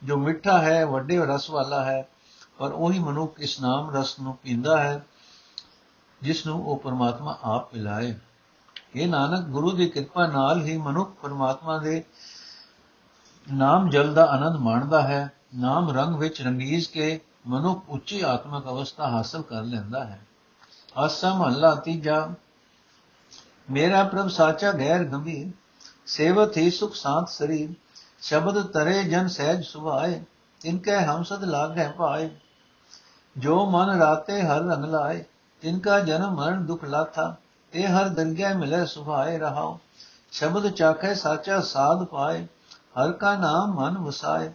[0.04, 2.10] ਜੋ ਮਿੱਠਾ ਹੈ, ਵੱਡੇ ਰਸ ਵਾਲਾ ਹੈ,
[2.58, 5.06] ਪਰ ਉਹੀ ਮਨੁੱਖ ਇਸ ਨਾਮ ਰਸ ਨੂੰ ਪੀਂਦਾ ਹੈ,
[6.22, 8.16] ਜਿਸ ਨੂੰ ਉਹ ਪਰਮਾਤਮਾ ਆਪ ਪਿਲਾਏ।
[8.96, 12.04] ਇਹ ਨਾਨਕ, ਗੁਰੂ ਦੀ ਕਿਰਪਾ ਨਾਲ ਹੀ ਮਨੁੱਖ ਪਰਮਾਤਮਾ ਦੇ
[13.54, 19.08] ਨਾਮ ਜਲ ਦਾ ਆਨੰਦ ਮਾਣਦਾ ਹੈ। ਨਾਮ ਰੰਗ ਵਿੱਚ ਰੰਗੀਜ਼ ਕੇ ਮਨੁੱਖ ਉੱਚੀ ਆਤਮਿਕ ਅਵਸਥਾ
[19.08, 20.20] ਹਾਸਲ ਕਰ ਲੈਂਦਾ ਹੈ।
[21.06, 22.30] ਅਸਮ ਅੱਲਾ ਤੀਜਾ,
[23.72, 25.52] ਮੇਰਾ ਪ੍ਰਭ ਸਾਚਾ ਗੈਰ ਗੰਭੀਰ,
[26.06, 27.70] ਸੇਵਤ ਹੀ ਸੁਖ ਸਾਥ ਸਰੀਰ,
[28.22, 30.22] ਸ਼ਬਦ ਤਰੇ ਜਨ ਸਹਿਜ ਸੁਭਾਏ
[30.62, 32.30] ਤਿਨਕੇ ਹਮ ਸਦ ਲਾਗੈ ਪਾਏ
[33.38, 35.24] ਜੋ ਮਨ ਰਾਤੇ ਹਰ ਰੰਗ ਲਾਏ
[35.62, 37.36] ਤਿਨਕਾ ਜਨਮ ਮਰਨ ਦੁਖ ਲਾਥਾ
[37.72, 39.80] ਤੇ ਹਰ ਦੰਗਿਆ ਮਿਲੇ ਸੁਭਾਏ ਰਹਾਓ
[40.32, 42.46] ਸ਼ਬਦ ਚਾਖੇ ਸਾਚਾ ਸਾਧ ਪਾਏ,
[42.98, 44.52] ਹਰ ਕਾ ਨਾਮ ਮਨ ਵਸਾਏ,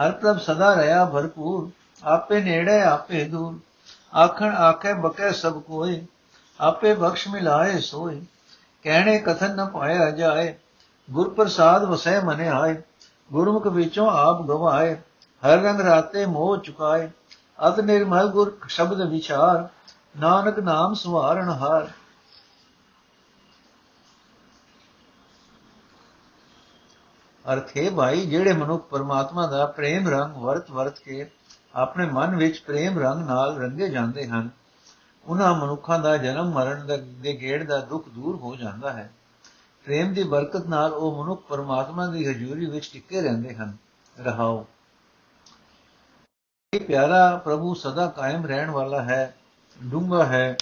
[0.00, 1.70] ਹਰ ਪ੍ਰਭ ਸਦਾ ਰਹਾ ਭਰਪੂਰ
[2.04, 3.58] ਆਪੇ ਨੇੜੇ, ਆਪੇ ਦੂਰ।
[4.16, 6.06] ਆਖਣ ਆਖੇ ਬਕੇ ਸਭ ਕੋਏ,
[6.60, 8.22] ਆਪੇ ਬਖਸ਼ ਮਿਲਾਏ ਸੋਏ।
[8.82, 10.54] ਕਹਿਣੇ ਕਥਨ ਨ ਪਾਇਆ ਜਾਏ
[11.10, 12.82] ਗੁਰ ਪ੍ਰਸਾਦ ਵਸੈ ਮਨੇ ਆਏ
[13.32, 14.94] ਗੁਰਮੁਖ ਵਿੱਚੋਂ ਆਪ ਗਵਾਏ,
[15.42, 17.10] ਹਰ ਰੰਗ ਰਾਤੇ ਮੋਹ ਚੁਕਾਏ।
[17.68, 19.68] ਅਦ ਨਿਰਮਲ ਗੁਰ ਸ਼ਬਦ ਵਿਚਾਰ,
[20.18, 21.88] ਨਾਨਕ ਨਾਮ ਸੁਹਾਰਣ ਹਾਰ।
[27.52, 31.30] ਅਰਥ ਹੈ ਭਾਈ, ਜਿਹੜੇ ਮਨੁੱਖ ਪਰਮਾਤਮਾ ਦਾ ਪ੍ਰੇਮ ਰੰਗ ਵਰਤ ਵਰਤ ਕੇ
[31.74, 34.50] ਆਪਣੇ ਮਨ ਵਿੱਚ ਪ੍ਰੇਮ ਰੰਗ ਨਾਲ ਰੰਗੇ ਜਾਂਦੇ ਹਨ।
[35.26, 39.12] ਉਹਨਾਂ ਮਨੁੱਖਾਂ ਦਾ ਜਨਮ ਮਰਨ ਦੇ ਗੇੜ ਦਾ ਦੁੱਖ ਦੂਰ ਹੋ ਜਾਂਦਾ ਹੈ।
[39.84, 43.76] ਪ੍ਰੇਮ ਦੀ ਬਰਕਤ ਨਾਲ ਉਹ ਮਨੁੱਖ ਪਰਮਾਤਮਾ ਦੀ ਹਜ਼ੂਰੀ ਵਿੱਚ ਟਿਕੇ ਰਹਿੰਦੇ ਹਨ।
[44.20, 44.66] ਰਹਾਓ।
[46.74, 49.34] ਇਹ ਪਿਆਰਾ ਪ੍ਰਭੂ ਸਦਾ ਕਾਇਮ ਰਹਿਣ ਵਾਲਾ ਹੈ
[49.84, 50.56] ਡੂੰਗਾ ਹੈ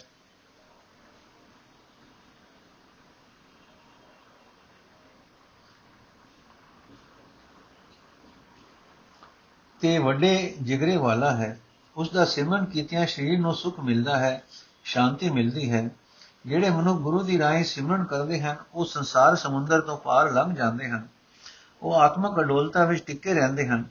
[9.80, 11.60] ਤੇ ਵੱਡੇ ਜਿਗਰੇ ਵਾਲਾ ਹੈ।
[11.96, 14.42] ਉਸ ਦਾ ਸਿਮਰਨ ਕੀਤਿਆਂ ਸਰੀਰ ਨੂੰ ਸੁਖ ਮਿਲਦਾ ਹੈ,
[14.84, 15.90] ਸ਼ਾਂਤੀ ਮਿਲਦੀ ਹੈ।
[16.46, 20.88] ਜਿਹੜੇ ਮਨੁ ਗੁਰੂ ਦੀ ਰਾਹੀਂ ਸਿਮਰਨ ਕਰਦੇ ਹਨ, ਉਹ ਸੰਸਾਰ ਸਮੁੰਦਰ ਤੋਂ ਪਾਰ ਲੰਘ ਜਾਂਦੇ
[20.88, 21.08] ਹਨ।
[21.82, 23.84] ਉਹ ਆਤਮਕ ਅਡੋਲਤਾ ਵਿੱਚ ਟਿੱਕੇ ਰਹਿੰਦੇ ਹਨ।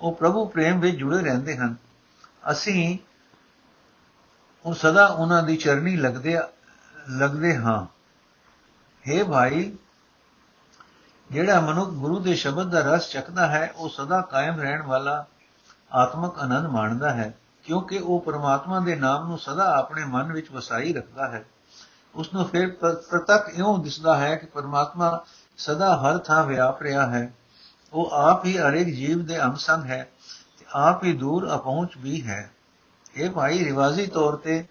[0.00, 1.76] ਉਹ ਪ੍ਰਭੂ ਪ੍ਰੇਮ ਵਿੱਚ ਜੁੜੇ ਰਹਿੰਦੇ ਹਨ।
[2.50, 2.98] ਅਸੀਂ
[4.64, 6.38] ਉਹ ਸਦਾ ਉਹਨਾਂ ਦੀ ਚਰਨੀ ਲੱਗਦੇ
[7.10, 7.86] ਲੱਗਦੇ ਹਾਂ।
[9.10, 9.76] हे ਭਾਈ
[11.32, 15.24] ਜਿਹੜਾ ਮਨੁੱਖ ਗੁਰੂ ਦੇ ਸ਼ਬਦ ਦਾ ਰਸ ਚੱਕਦਾ ਹੈ, ਉਹ ਸਦਾ ਕਾਇਮ ਰਹਿਣ ਵਾਲਾ
[15.92, 20.92] ਆਤਮਕ ਆਨੰਦ ਮਾਣਦਾ ਹੈ, ਕਿਉਂਕਿ ਉਹ ਪਰਮਾਤਮਾ ਦੇ ਨਾਮ ਨੂੰ ਸਦਾ ਆਪਣੇ ਮਨ ਵਿੱਚ ਵਸਾਈ
[20.92, 21.44] ਰੱਖਦਾ ਹੈ।
[22.14, 25.24] ਉਸ ਨੂੰ ਫਿਰ ਪ੍ਰਤੱਖ ਇਉਂ ਦਿਸਦਾ ਹੈ ਕਿ ਪਰਮਾਤਮਾ
[25.56, 27.32] ਸਦਾ ਹਰ ਥਾਂ ਵਿਆਪ ਰਿਹਾ ਹੈ।
[27.92, 30.08] ਉਹ ਆਪ ਹੀ ਹਰੇਕ ਜੀਵ ਦੇ ਅੰਸੰਗ ਹੈ
[30.58, 32.50] ਤੇ ਆਪ ਹੀ ਦੂਰ ਅਪਹੁੰਚ ਵੀ ਹੈ।
[33.16, 34.64] ਇਹ ਭਾਈ ਰਿਵਾਜ਼ੀ ਤੌਰ ਤੇ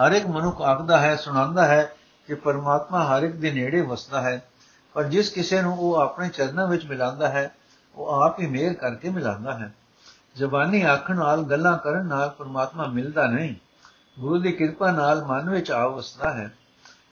[0.00, 1.92] ਹਰ ਇੱਕ ਮਨੁੱਖ ਆਖਦਾ ਹੈ, ਸੁਣਾਉਂਦਾ ਹੈ
[2.26, 4.42] ਕਿ ਪਰਮਾਤਮਾ ਹਰ ਇੱਕ ਦੇ ਨੇੜੇ ਵਸਦਾ ਹੈ।
[4.94, 7.54] ਪਰ ਜਿਸ ਕਿਸੇ ਨੂੰ ਉਹ ਆਪਣੇ ਚਰਨਾਂ ਵਿੱਚ ਮਿਲਾਉਂਦਾ ਹੈ,
[7.94, 9.74] ਉਹ ਆਪ ਹੀ ਮਿਹਰ ਕਰਕੇ ਮਿਲਾਉਂਦਾ ਹੈ।
[10.36, 13.54] ਜ਼ਬਾਨੀ ਆਖਣ ਨਾਲ, ਗੱਲਾਂ ਕਰਨ ਨਾਲ ਪਰਮਾਤਮਾ ਮਿਲਦਾ ਨਹੀਂ।
[14.18, 16.52] ਗੁਰੂ ਦੀ ਕਿਰਪਾ ਨਾਲ ਮਨ ਵਿੱਚ ਆ ਵਸਦਾ ਹੈ।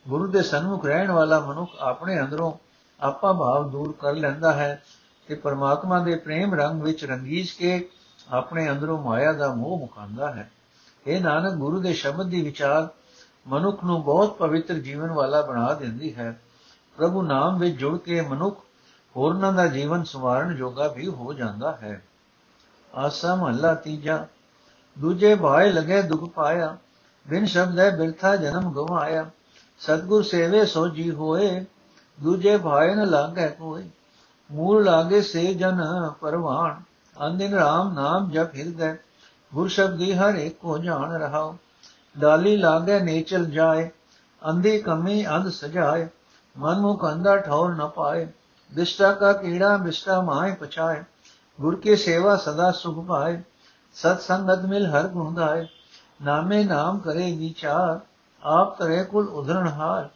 [0.09, 2.53] ਗੁਰੂ ਦੇ ਸਨਮੁਖ ਰਹਿਣ ਵਾਲਾ ਮਨੁੱਖ ਆਪਣੇ ਅੰਦਰੋਂ
[3.01, 4.83] ਆਪਾ ਭਾਵ ਦੂਰ ਕਰ ਲੈਂਦਾ ਹੈ
[5.29, 7.89] ਤੇ ਪਰਮਾਤਮਾ ਦੇ ਪ੍ਰੇਮ ਰੰਗ ਵਿੱਚ ਰੰਗੀਜ ਕੇ
[8.31, 10.51] ਆਪਣੇ ਅੰਦਰੋਂ ਮਾਇਆ ਦਾ ਮੋਹ ਮੁਕਾਂਦਾ ਹੈ।
[11.07, 12.89] ਇਹ ਨਾਨਕ, ਗੁਰੂ ਦੇ ਸ਼ਬਦ ਦੀ ਵਿਚਾਰ
[13.47, 16.41] ਮਨੁੱਖ ਨੂੰ ਬਹੁਤ ਪਵਿੱਤਰ ਜੀਵਨ ਵਾਲਾ ਬਣਾ ਦਿੰਦੀ ਹੈ।
[17.01, 18.59] ਪ੍ਰਭੂ ਨਾਮ ਵਿੱਚ ਜੁੜ ਕੇ ਮਨੁੱਖ
[19.17, 22.03] ਹੋਰਨਾਂ ਦਾ ਜੀਵਨ ਸਵਾਰਨ ਜੋਗਾ ਵੀ ਹੋ ਜਾਂਦਾ ਹੈ।
[22.95, 24.27] ਆਸਾ ਮਹੱਲਾ ਤੀਜਾ,
[24.99, 26.77] ਦੂਜੇ ਭਾਏ ਲਗੇ ਦੁਖ ਪਾਇਆ,
[27.29, 29.25] ਬਿਨ ਸ਼ਬਦ ਹੈ ਬਿਰਥਾ ਜਨਮ ਗਵਾਇਆ,
[29.81, 31.65] ਸਤਗੁਰ ਸੇਵੇ ਸੋ ਜੀ ਹੋਏ,
[32.19, 33.89] ਦੂਜੇ ਭਾਏ ਨ ਲਾਗੇ ਕੋਈ
[34.51, 35.83] ਮੂਲ ਲਾਗੇ ਸੇ ਜਨ
[36.21, 36.83] ਪਰਵਾਨ
[37.27, 38.95] ਅੰਦਿਨ ਰਾਮ ਨਾਮ ਜਪ ਹਿਰਦੈ,
[39.55, 41.57] ਗੁਰ ਸ਼ਬਦੀ ਹਰ ਇੱਕ ਕੋ ਜਾਣ ਰਹਾਓ
[42.19, 43.91] ਡਾਲੀ ਲਾਗੇ ਨੇਚਲ ਜਾਏ,
[44.43, 46.09] ਅੰਧੀ ਕਮੀ ਅੰਧ ਸਜਾਏ
[46.61, 48.27] ਮਨ ਮੁਖ ਅੰਧਾ ਠੌਰ ਨ ਪਾਏ,
[48.73, 51.03] ਬਿਸ਼ਟਾ ਕਾ ਕੀੜਾ ਬਿਸ਼ਟਾ ਮਾਏ ਪਛਾਏ,
[51.59, 53.43] ਗੁਰ ਕੇ ਸੇਵਾ ਸਦਾ ਸੁਖ ਪਾਏ,
[53.95, 55.67] ਸਤ ਸੰਗਤ ਮਿਲ ਹਰ ਗੁਣ ਗਾਏ
[56.23, 57.99] ਨਾਮੇ ਨਾਮ ਕਰੇ ਵਿਚਾਰ,
[58.43, 60.09] ਆਪ ਤਰੇ ਕੁਲ ਉਧਰਣ ਹਾਰ,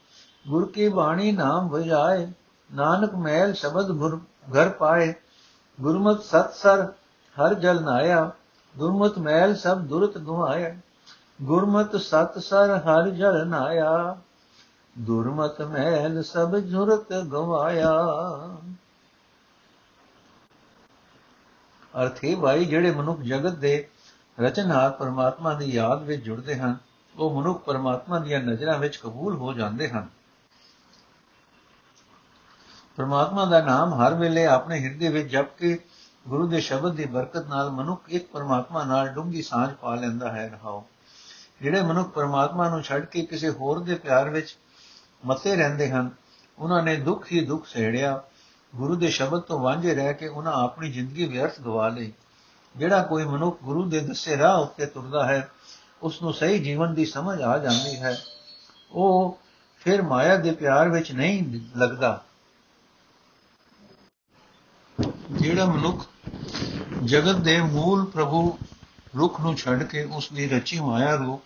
[0.48, 2.26] ਗੁਰ ਕੀ ਬਾਣੀ ਨਾਮ ਵਜਾਏ,
[2.70, 3.90] ਨਾਨਕ ਮਹਿਲ ਸ਼ਬਦ
[4.54, 5.14] ਘਰ ਪਾਏ,
[5.80, 6.87] ਗੁਰਮਤ ਸਤ ਸਰ
[7.37, 8.30] ਹਰ ਜਲ ਨਾਇਆ,
[8.74, 10.74] ਗੁਰਮਤ ਮੈਲ ਸਭ ਦੁਰਤ ਗਵਾਇਆ
[11.42, 14.16] ਗੁਰਮਤ ਸਤ ਸਰ ਹਰ ਜਲ ਨਾਇਆ।
[14.98, 17.92] ਦੁਰਮਤ ਮੈਲ ਸਭ ਜੁਰਤ ਗਵਾਇਆ।
[22.02, 23.88] ਅਰਥੇ ਭਾਈ ਜਿਹੜੇ ਮਨੁੱਖ ਜਗਤ ਦੇ
[24.40, 26.76] ਰਚਨਹਾਰ ਪਰਮਾਤਮਾ ਦੀ ਯਾਦ ਵਿੱਚ ਜੁੜਦੇ ਹਨ,
[27.14, 30.09] ਉਹ ਮਨੁੱਖ ਪਰਮਾਤਮਾ ਦੀਆਂ ਨਜ਼ਰਾਂ ਵਿੱਚ ਕਬੂਲ ਹੋ ਜਾਂਦੇ ਹਨ।
[32.96, 35.78] ਪਰਮਾਤਮਾ ਦਾ ਨਾਮ ਹਰ ਵੇਲੇ ਆਪਣੇ ਹਿਰਦੇ ਵਿੱਚ ਜਪ ਕੇ
[36.28, 40.48] ਗੁਰੂ ਦੇ ਸ਼ਬਦ ਦੀ ਬਰਕਤ ਨਾਲ ਮਨੁੱਖ ਇੱਕ ਪਰਮਾਤਮਾ ਨਾਲ ਡੂੰਗੀ ਸਾਂਝ ਪਾ ਲੈਂਦਾ ਹੈ।
[40.48, 40.85] ਰਹਾਓ
[41.62, 44.57] ਜਿਹੜੇ ਮਨੁੱਖ ਪਰਮਾਤਮਾ ਨੂੰ ਛੱਡ ਕੇ ਕਿਸੇ ਹੋਰ ਦੇ ਪਿਆਰ ਵਿੱਚ
[45.24, 46.10] ਮੱਤੇ ਰਹਿੰਦੇ ਹਨ।
[46.58, 48.22] ਉਹਨਾਂ ਨੇ ਦੁੱਖ ਹੀ ਦੁੱਖ ਸਹਿੜਿਆ
[48.74, 52.12] ਗੁਰੂ ਦੇ ਸ਼ਬਦ ਤੋਂ ਵਾਂਝੇ ਰਹਿ ਕੇ ਉਹਨਾਂ ਆਪਣੀ ਜ਼ਿੰਦਗੀ ਵਿਅਰਥ ਗਵਾ ਲਈ।
[52.76, 55.48] ਜਿਹੜਾ ਕੋਈ ਮਨੁੱਖ ਗੁਰੂ ਦੇ ਦੱਸੇ ਰਾਹ ਉੱਤੇ ਤੁਰਦਾ ਹੈ
[56.02, 58.18] ਉਸ ਨੂੰ ਸਹੀ ਜੀਵਨ ਦੀ ਸਮਝ ਆ ਜਾਂਦੀ ਹੈ।
[58.90, 59.38] ਉਹ
[59.78, 62.24] ਫਿਰ ਮਾਇਆ ਦੇ ਪਿਆਰ ਵਿੱਚ ਨਹੀਂ ਲੱਗਦਾ।
[65.30, 66.06] ਜਿਹੜਾ ਮਨੁੱਖ
[67.04, 68.58] ਜਗਤ ਦੇ ਮੂਲ ਪ੍ਰਭੂ
[69.18, 71.42] ਰੁੱਖ ਨੂੰ ਛੱਡ ਕੇ ਉਸ ਦੀ ਰਚੀ ਮਾਇਆ ਰੂਪ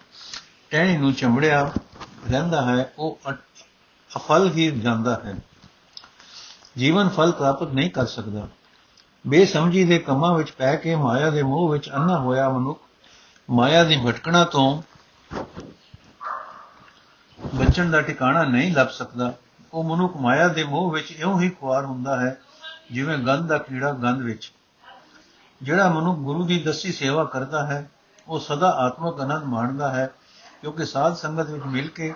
[0.71, 1.73] ਟਹਿਣੀ ਨੂੰ ਚੰਬੜਿਆ
[2.31, 3.19] ਰਹਿੰਦਾ ਹੈ, ਉਹ
[4.17, 5.37] ਅਫਲ ਹੀ ਜਾਂਦਾ ਹੈ।
[6.79, 8.49] ਜੀਵਨ ਫਲ ਪ੍ਰਾਪਤ ਨਹੀਂ ਕਰ ਸਕਦਾ।
[9.27, 12.81] ਬੇਸਮਝੀ ਦੇ ਕੰਮਾਂ ਵਿੱਚ ਪੈ ਕੇ ਮਾਇਆ ਦੇ ਮੋਹ ਵਿੱਚ ਅੰਨਾ ਹੋਇਆ ਮਨੁੱਖ,
[13.51, 14.83] ਮਾਇਆ ਦੀ ਭਟਕਣਾ ਤੋਂ
[17.55, 19.35] ਬਚਣ ਦਾ ਟਿਕਾਣਾ ਨਹੀਂ ਲੱਭ ਸਕਦਾ।
[19.73, 22.41] ਉਹ ਮਨੁੱਖ ਮਾਇਆ ਦੇ ਮੋਹ ਵਿੱਚ ਇਉਂ ਹੀ ਖੁਆਰ ਹੁੰਦਾ ਹੈ,
[22.93, 24.53] ਜਿਵੇਂ ਗੰਧ ਦਾ ਕੀੜਾ ਗੰਧ ਵਿੱਚ।
[25.63, 27.91] ਜਿਹੜਾ ਮਨੁੱਖ ਗੁਰੂ ਦੀ ਦਸੀ ਸੇਵਾ ਕਰਦਾ ਹੈ,
[28.29, 30.11] ਉਹ ਸਦਾ ਆਤਮਕ ਆਨੰਦ ਮਾਣਦਾ ਹੈ,
[30.61, 32.15] ਕਿਉਂਕਿ ਸਾਧ ਸੰਗਤ ਵਿੱਚ ਮਿਲ ਕੇ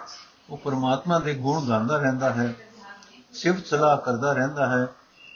[0.52, 2.54] ਉਹ ਪਰਮਾਤਮਾ ਦੇ ਗੁਣ ਗਾਉਂਦਾ ਰਹਿੰਦਾ ਹੈ,
[3.32, 4.86] ਸਿਫਤ ਸਲਾਹ ਕਰਦਾ ਰਹਿੰਦਾ ਹੈ,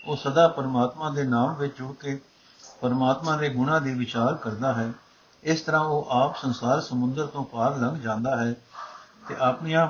[0.07, 2.21] ਉਹ ਸਦਾ ਪਰਮਾਤਮਾ ਦੇ ਨਾਮ ਵਿੱਚ ਜੁੜ ਕੇ
[2.81, 4.93] ਪਰਮਾਤਮਾ ਦੇ ਗੁਣਾਂ ਦੀ ਵਿਚਾਰ ਕਰਦਾ ਹੈ।
[5.43, 8.53] ਇਸ ਤਰ੍ਹਾਂ ਉਹ ਆਪ ਸੰਸਾਰ ਸਮੁੰਦਰ ਤੋਂ ਪਾਰ ਲੰਘ ਜਾਂਦਾ ਹੈ
[9.29, 9.89] ਤੇ ਆਪਣੀਆਂ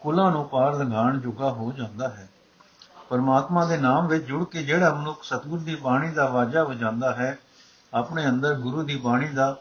[0.00, 2.28] ਕੁਲਾਂ ਨੂੰ ਪਾਰ ਲੰਘਾਣ ਜੁਗਾ ਹੋ ਜਾਂਦਾ ਹੈ।
[3.08, 7.38] ਪਰਮਾਤਮਾ ਦੇ ਨਾਮ ਵਿੱਚ ਜੁੜ ਕੇ ਜਿਹੜਾ ਮਨੁੱਖ ਸਤਿਗੁਰ ਦੀ ਬਾਣੀ ਦਾ ਵਾਜਾ ਵਜਾਉਂਦਾ ਹੈ,
[7.94, 9.56] ਆਪਣੇ ਅੰਦਰ ਗੁਰੂ ਦੀ ਬਾਣੀ ਦਾ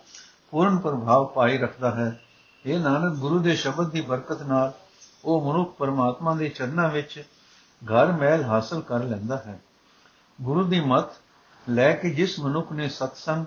[0.51, 2.19] ਪੂਰਨ ਪ੍ਰਭਾਵ ਪਾਈ ਰੱਖਦਾ ਹੈ।
[2.65, 4.73] ਇਹ ਨਾਨਕ, ਗੁਰੂ ਦੇ ਸ਼ਬਦ ਦੀ ਬਰਕਤ ਨਾਲ
[5.25, 7.23] ਉਹ ਮਨੁੱਖ ਪਰਮਾਤਮਾ ਦੇ ਚਰਨਾਂ ਵਿੱਚ
[7.81, 9.59] ਘਰ ਮਹਿਲ ਹਾਸਲ ਕਰ ਲੈਂਦਾ ਹੈ।
[10.39, 11.09] ਗੁਰੂ ਦੀ ਮਤ,
[11.67, 13.45] ਲੈ ਕੇ ਜਿਸ ਮਨੁੱਖ ਨੇ ਸਤਸੰਗ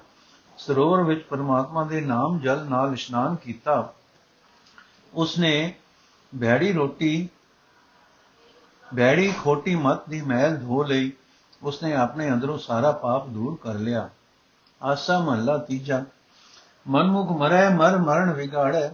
[0.58, 3.92] ਸਰੋਵਰ ਵਿੱਚ ਪਰਮਾਤਮਾ ਦੇ ਨਾਮ ਜਲ ਨਾਲ ਇਸ਼ਨਾਨ ਕੀਤਾ,
[5.14, 5.74] ਉਸਨੇ
[6.32, 7.28] ਭੈੜੀ ਰੋਟੀ
[8.96, 11.12] ਭੈੜੀ ਖੋਟੀ ਮਤ ਦੀ ਮੈਲ ਧੋ ਲਈ,
[11.62, 14.08] ਉਸਨੇ ਆਪਣੇ ਅੰਦਰੋਂ ਸਾਰਾ ਪਾਪ ਦੂਰ ਕਰ ਲਿਆ।
[14.80, 16.04] ਆਸਾ ਮਹੱਲਾ ਤੀਜਾ,
[16.88, 18.88] ਮਨਮੁਖ ਮਰੈ ਮਰ ਮਰਨ ਵਿਗਾੜੈ,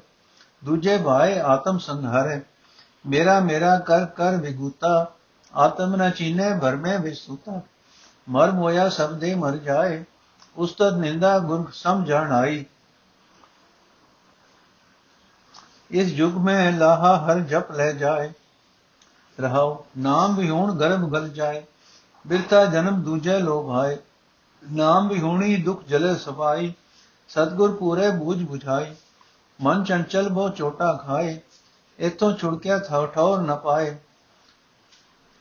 [0.65, 2.41] ਦੂਜੇ ਭਾਏ ਆਤਮ ਸੰਘਾਰੈ
[3.07, 5.13] ਮੇਰਾ ਮੇਰਾ ਕਰ ਕਰ ਵਿਗੂਤਾ,
[5.55, 7.61] ਆਤਮ ਨ ਚੀਨੇ ਭਰਮੇ ਵਿਸੂਤਾ
[8.29, 10.05] ਮਰ ਮੋਇਆ ਸਭ ਦੇ ਮਰ ਜਾਏ
[10.57, 12.65] ਉਸਤਦ ਨਿੰਦਾ ਗੁਰ ਸਮਝਣ ਆਈ।
[15.91, 18.33] ਇਸ ਯੁਗ ਮੈਂ ਲਾਹਾ ਹਰ ਜਪ ਲੈ ਜਾਏ।
[19.41, 21.63] ਰਹਾਉ, ਨਾਮ ਵੀ ਹੋਣ ਗਰਭ ਗਲ ਜਾਏ।
[22.27, 23.97] ਬਿਰਤਾ ਜਨਮ ਦੂਜੇ ਲੋਭ ਆਏ
[24.71, 26.73] ਨਾਮ ਵੀ ਹੋਣੀ ਦੁਖ ਜਲੇ ਸਫ਼ਾਈ
[27.29, 28.95] ਸਤਗੁਰ ਪੂਰੇ ਬੂਝ 부ਝਾਈ
[29.61, 31.41] ਮਨ ਚੰਚਲ ਬੋ ਚੋਟਾ ਖਾਏ।
[32.00, 33.96] ਇਥੋਂ ਛੁੜਕਿਆ ਥਾਉ ਠੌਰ ਨ ਪਾਏ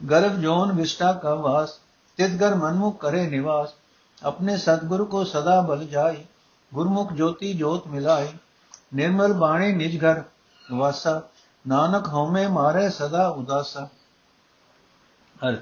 [0.01, 1.79] ਗਰਭ ਜੋਨ ਵਿਸ਼ਟਾ ਕਾ ਵਾਸ
[2.19, 3.75] ਤਿਤਗਰ ਮਨਮੁਖ ਕਰੇ ਨਿਵਾਸ
[4.23, 6.17] अपने सतगुरु को सदा बल जाई
[6.73, 8.29] गुरमुख ज्योति जोत मिलाई
[8.95, 10.23] निर्मल बाणी निज घर
[10.65, 11.21] वासा
[11.65, 13.85] ਨਾਨਕ ਹਉਮੈ ਮਾਰੇ ਸਦਾ ਉਦਾਸਾ
[15.41, 15.57] ਹਰ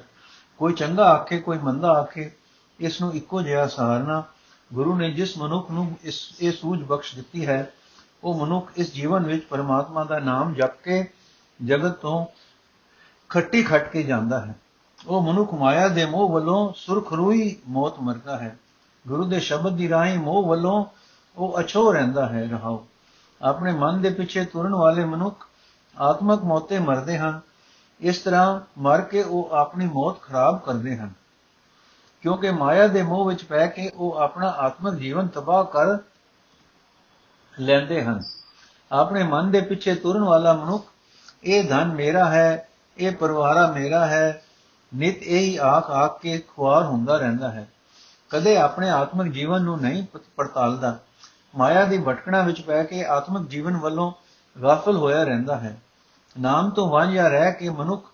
[0.61, 2.31] ਕੋਈ ਚੰਗਾ ਆਖੇ ਕੋਈ ਮੰਦਾ ਆਖੇ
[2.81, 4.23] ਇਸ ਨੂੰ ਇੱਕੋ ਜਿਹਾ ਸਹਾਰਨਾ
[4.71, 7.59] ਗੁਰੂ ਨੇ ਜਿਸ ਮਨੁੱਖ ਨੂੰ ਇਸ ਇਹ ਸੂਝ ਬਖਸ਼ ਦਿੱਤੀ ਹੈ
[8.24, 11.10] ਉਹ ਮਨੁੱਖ ਇਸ ਜੀਵਨ ਵਿੱਚ ਪਰਮਾਤਮਾ ਦਾ ਨਾਮ ਜਪ ਕੇ
[11.66, 12.26] ਜਗਤ ਤੋਂ
[13.30, 14.56] ਖੱਟੀ ਖੱਟ ਕੇ ਜਾਂਦਾ ਹੈ।
[15.08, 18.58] ਉਹ ਮਨੁੱਖ ਮਾਇਆ ਦੇ ਮੋਹ ਵੱਲੋਂ ਸੁਰਖਰੂਈ ਮੌਤ ਮਰਦਾ ਹੈ।
[19.08, 20.86] ਗੁਰੂ ਦੇ ਸ਼ਬਦ ਦੀ ਰਾਹੀਂ ਮੋਹ ਵੱਲੋਂ
[21.38, 22.88] ਉਹ ਅਛੋ ਰਹਿੰਦਾ ਹੈ ਰਹਾਓ
[23.42, 25.48] ਆਪਣੇ ਮਨ ਦੇ ਪਿੱਛੇ ਤੁਰਨ ਵਾਲੇ ਮਨੁੱਖ
[26.00, 27.40] ਆਤਮਕ ਮੌਤੇ ਮਰਦੇ ਹਨ।
[28.00, 31.12] ਇਸ ਤਰ੍ਹਾਂ ਮਰ ਕੇ ਉਹ ਆਪਣੀ ਮੌਤ ਖਰਾਬ ਕਰਦੇ ਹਨ।
[32.22, 35.98] ਕਿਉਂਕਿ ਮਾਇਆ ਦੇ ਮੋਹ ਵਿੱਚ ਪੈ ਕੇ ਉਹ ਆਪਣਾ ਆਤਮਕ ਜੀਵਨ ਤਬਾਹ ਕਰ
[37.60, 38.24] ਲੈਂਦੇ ਹਨ।
[38.92, 40.86] ਆਪਣੇ ਮਨ ਦੇ ਪਿੱਛੇ ਤੁਰਨ ਵਾਲਾ ਮਨੁੱਖ,
[41.44, 44.44] ਇਹ ਧਨ ਮੇਰਾ ਹੈ, ਇਹ ਪਰਿਵਾਰਾ ਮੇਰਾ ਹੈ,
[44.96, 47.68] ਨਿਤ ਇਹੀ ਆਖ ਆਖ ਕੇ ਖੁਆਰ ਹੁੰਦਾ ਰਹਿੰਦਾ ਹੈ।
[48.30, 50.04] ਕਦੇ ਆਪਣੇ ਆਤਮਿਕ ਜੀਵਨ ਨੂੰ ਨਹੀਂ
[50.36, 50.98] ਪੜਤਾਲਦਾ।
[51.58, 54.12] ਮਾਇਆ ਦੀ ਭਟਕਣਾ ਵਿੱਚ ਪੈ ਕੇ ਆਤਮਿਕ ਜੀਵਨ ਵੱਲੋਂ
[54.62, 55.82] ਗਾਫਲ ਹੋਇਆ ਰਹਿੰਦਾ ਹੈ।
[56.40, 58.06] ਨਾਮ ਤੋਂ ਵਾਂਝਿਆ ਰਹਿ ਕੇ ਮਨੁੱਖ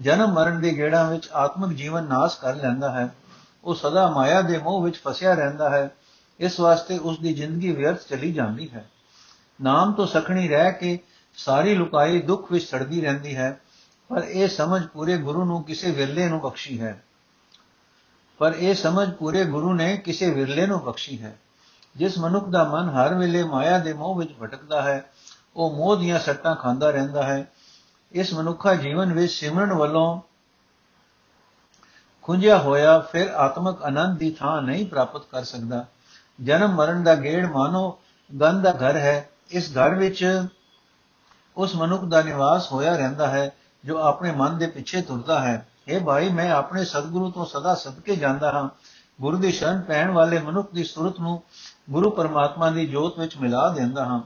[0.00, 3.08] ਜਨਮ ਮਰਨ ਦੇ ਗੇੜਾਂ ਵਿੱਚ ਆਤਮਿਕ ਜੀਵਨ ਨਾਸ ਕਰ ਲੈਂਦਾ ਹੈ।
[3.64, 5.90] ਉਹ ਸਦਾ ਮਾਇਆ ਦੇ ਮੋਹ ਵਿੱਚ ਫਸਿਆ ਰਹਿੰਦਾ ਹੈ।
[6.40, 8.90] ਇਸ ਵਾਸਤੇ ਉਸ ਦੀ ਜ਼ਿੰਦਗੀ ਵਿਅਰਥ ਚਲੀ ਜਾਂਦੀ ਹੈ।
[9.62, 10.98] ਨਾਮ ਤੋਂ ਸਖਣੀ ਰਹਿ ਕੇ
[11.36, 13.60] ਸਾਰੀ ਲੁਕਾਈ ਦੁੱਖ ਵਿੱਚ ਸੜਦੀ ਰਹਿੰਦੀ ਹੈ,
[14.08, 17.02] ਪਰ ਇਹ ਸਮਝ ਪੂਰੇ ਗੁਰੂ ਨੂੰ ਕਿਸੇ ਵਿਰਲੇ ਨੂੰ ਬਖਸ਼ੀ ਹੈ।
[18.38, 21.38] ਪਰ ਇਹ ਸਮਝ ਪੂਰੇ ਗੁਰੂ ਨੇ ਕਿਸੇ ਵਿਰਲੇ ਨੂੰ ਬਖਸ਼ੀ ਹੈ।
[21.96, 25.10] ਜਿਸ ਮਨੁੱਖ ਦਾ ਮਨ ਹਰ ਵੇਲੇ ਮਾਇਆ ਦੇ ਮੋਹ ਵਿੱਚ ਭਟਕਦਾ ਹੈ,
[25.56, 27.46] ਉਹ ਮੋਹ ਦੀਆਂ ਸੱਟਾਂ ਖਾਂਦਾ ਰਹਿੰਦਾ ਹੈ।
[28.12, 30.20] ਇਸ ਮਨੁੱਖਾ ਜੀਵਨ ਵਿੱਚ ਸਿਮਰਨ ਵੱਲੋਂ
[32.22, 35.86] ਖੁੰਝਿਆ ਹੋਇਆ ਫਿਰ ਆਤਮਿਕ ਆਨੰਦ ਦੀ ਥਾਂ ਨਹੀਂ ਪ੍ਰਾਪਤ ਕਰ ਸਕਦਾ।
[36.42, 37.98] ਜਨਮ ਮਰਨ ਦਾ ਗੇੜ ਮਾਨੋ
[38.40, 40.46] ਗੰਧ ਦਾ ਘਰ ਹੈ। ਇਸ ਘਰ ਵਿੱਚ
[41.56, 43.52] ਉਸ ਮਨੁੱਖ ਦਾ ਨਿਵਾਸ ਹੋਇਆ ਰਹਿੰਦਾ ਹੈ,
[43.84, 48.16] ਜੋ ਆਪਣੇ ਮਨ ਦੇ ਪਿੱਛੇ ਤੁਰਦਾ ਹੈ। ਇਹ ਭਾਈ, ਮੈਂ ਆਪਣੇ ਸਤਿਗੁਰੂ ਤੋਂ ਸਦਾ ਸਦਕੇ
[48.16, 48.68] ਜਾਂਦਾ ਹਾਂ।
[49.20, 51.42] ਗੁਰੂ ਦੀ ਸ਼ਰਨ ਪੈਣ ਵਾਲੇ ਮਨੁੱਖ ਦੀ ਸੁਰਤ ਨੂੰ
[51.90, 54.20] ਗੁਰੂ ਪਰਮਾਤਮਾ ਦੀ ਜੋਤ ਵਿੱਚ ਮਿਲਾ ਦਿੰਦਾ ਹਾਂ।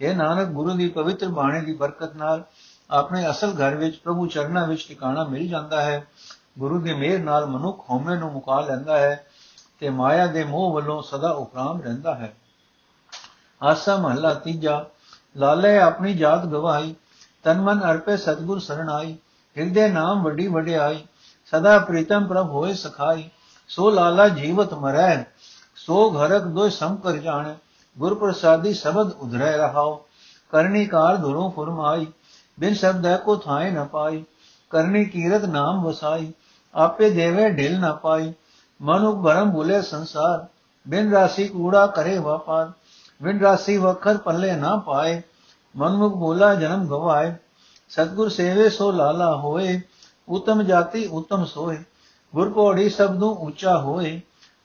[0.00, 2.44] ਇਹ ਨਾਨਕ, ਗੁਰੂ ਦੀ ਪਵਿੱਤਰ ਬਾਣੀ ਦੀ ਬਰਕਤ ਨਾਲ
[2.90, 6.06] ਆਪਣੇ ਅਸਲ ਘਰ ਵਿੱਚ ਪ੍ਰਭੂ ਚਰਨਾਂ ਵਿੱਚ ਟਿਕਾਣਾ ਮਿਲ ਜਾਂਦਾ ਹੈ।
[6.58, 9.26] ਗੁਰੂ ਦੀ ਮਿਹਰ ਨਾਲ ਮਨੁੱਖ ਹਉਮੈ ਨੂੰ ਮੁਕਾ ਲੈਂਦਾ ਹੈ।
[9.78, 12.36] ਤੇ ਮਾਇਆ ਦੇ ਮੋਹ ਵੱਲੋਂ ਸਦਾ ਉਪਰਾਮ ਰਹਿੰਦਾ ਹੈ।
[13.62, 14.84] ਆਸਾ ਮਹਲਾ ਤੀਜਾ,
[15.36, 16.94] ਲਾਲੇ ਆਪਣੀ ਜਾਤ ਗਵਾਈ,
[17.44, 19.16] ਤਨ ਮਨ ਅਰਪੇ ਸਤਗੁਰ ਸਰਣਾਈ
[19.56, 21.04] ਹਿਰਦੇ ਨਾਮ ਵੱਡੀ ਵਡਿਆਈ,
[21.44, 23.30] ਸਦਾ ਪ੍ਰੀਤਮ ਪ੍ਰਭ ਹੋਏ ਸਖਾਈ,
[23.68, 25.24] ਸੋ ਲਾਲਾ ਜੀਵਤ ਮਰੈ,
[25.76, 27.54] ਸੋ ਘਰਕ ਦੋਇ ਸਮ ਕਰ ਜਾਣੇ
[27.98, 30.06] ਗੁਰ ਪ੍ਰਸਾਦੀ ਸ਼ਬਦ ਉਧਰੈ ਰਹਾਓ
[30.50, 32.06] ਕਰਨੀ ਕਾਰ ਧੁਰੋਂ ਫਰਮਾਈ,
[32.60, 34.24] ਬਿਨ ਸ਼ਬਦ ਕੋ ਥਾਏ ਨ ਪਾਈ,
[34.70, 36.32] ਕਰਨੀ ਕੀਰਤ ਨਾਮ ਵਸਾਈ,
[36.74, 38.32] ਆਪੇ ਦੇਵੇ ਢਿਲ ਨ ਪਾਈ
[38.82, 40.46] ਮਨੁ ਭਰਮ ਭੁਲੇ ਸੰਸਾਰ,
[40.88, 42.72] ਬਿਨ ਰਾਸੀ ਕੂੜਾ ਕਰੇ ਵਪਾਰ,
[43.22, 45.22] ਬਿਨ ਰਾਸੀ ਵਖਰ ਪੱਲੇ ਨਾ ਪਾਏ
[45.76, 47.34] ਮਨਮੁਖ ਬੋਲਾ ਜਨਮ ਗਵਾਏ,
[47.88, 49.80] ਸਤਗੁਰ ਸੇਵੇ ਸੋ ਲਾਲਾ ਹੋਏ,
[50.28, 51.78] ਉਤਮ ਜਾਤੀ ਉਤਮ ਸੋਏ,
[52.34, 54.20] ਗੁਰ ਪੌੜੀ ਸਬਦੂ ਉੱਚਾ ਹੋਏ,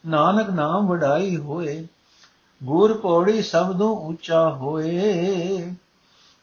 [0.07, 1.87] ਨਾਨਕ ਨਾਮ ਵਡਾਈ ਹੋਏ,
[2.63, 5.73] ਗੁਰ ਪੌੜੀ ਸਬਦੂ ਉੱਚਾ ਹੋਏ,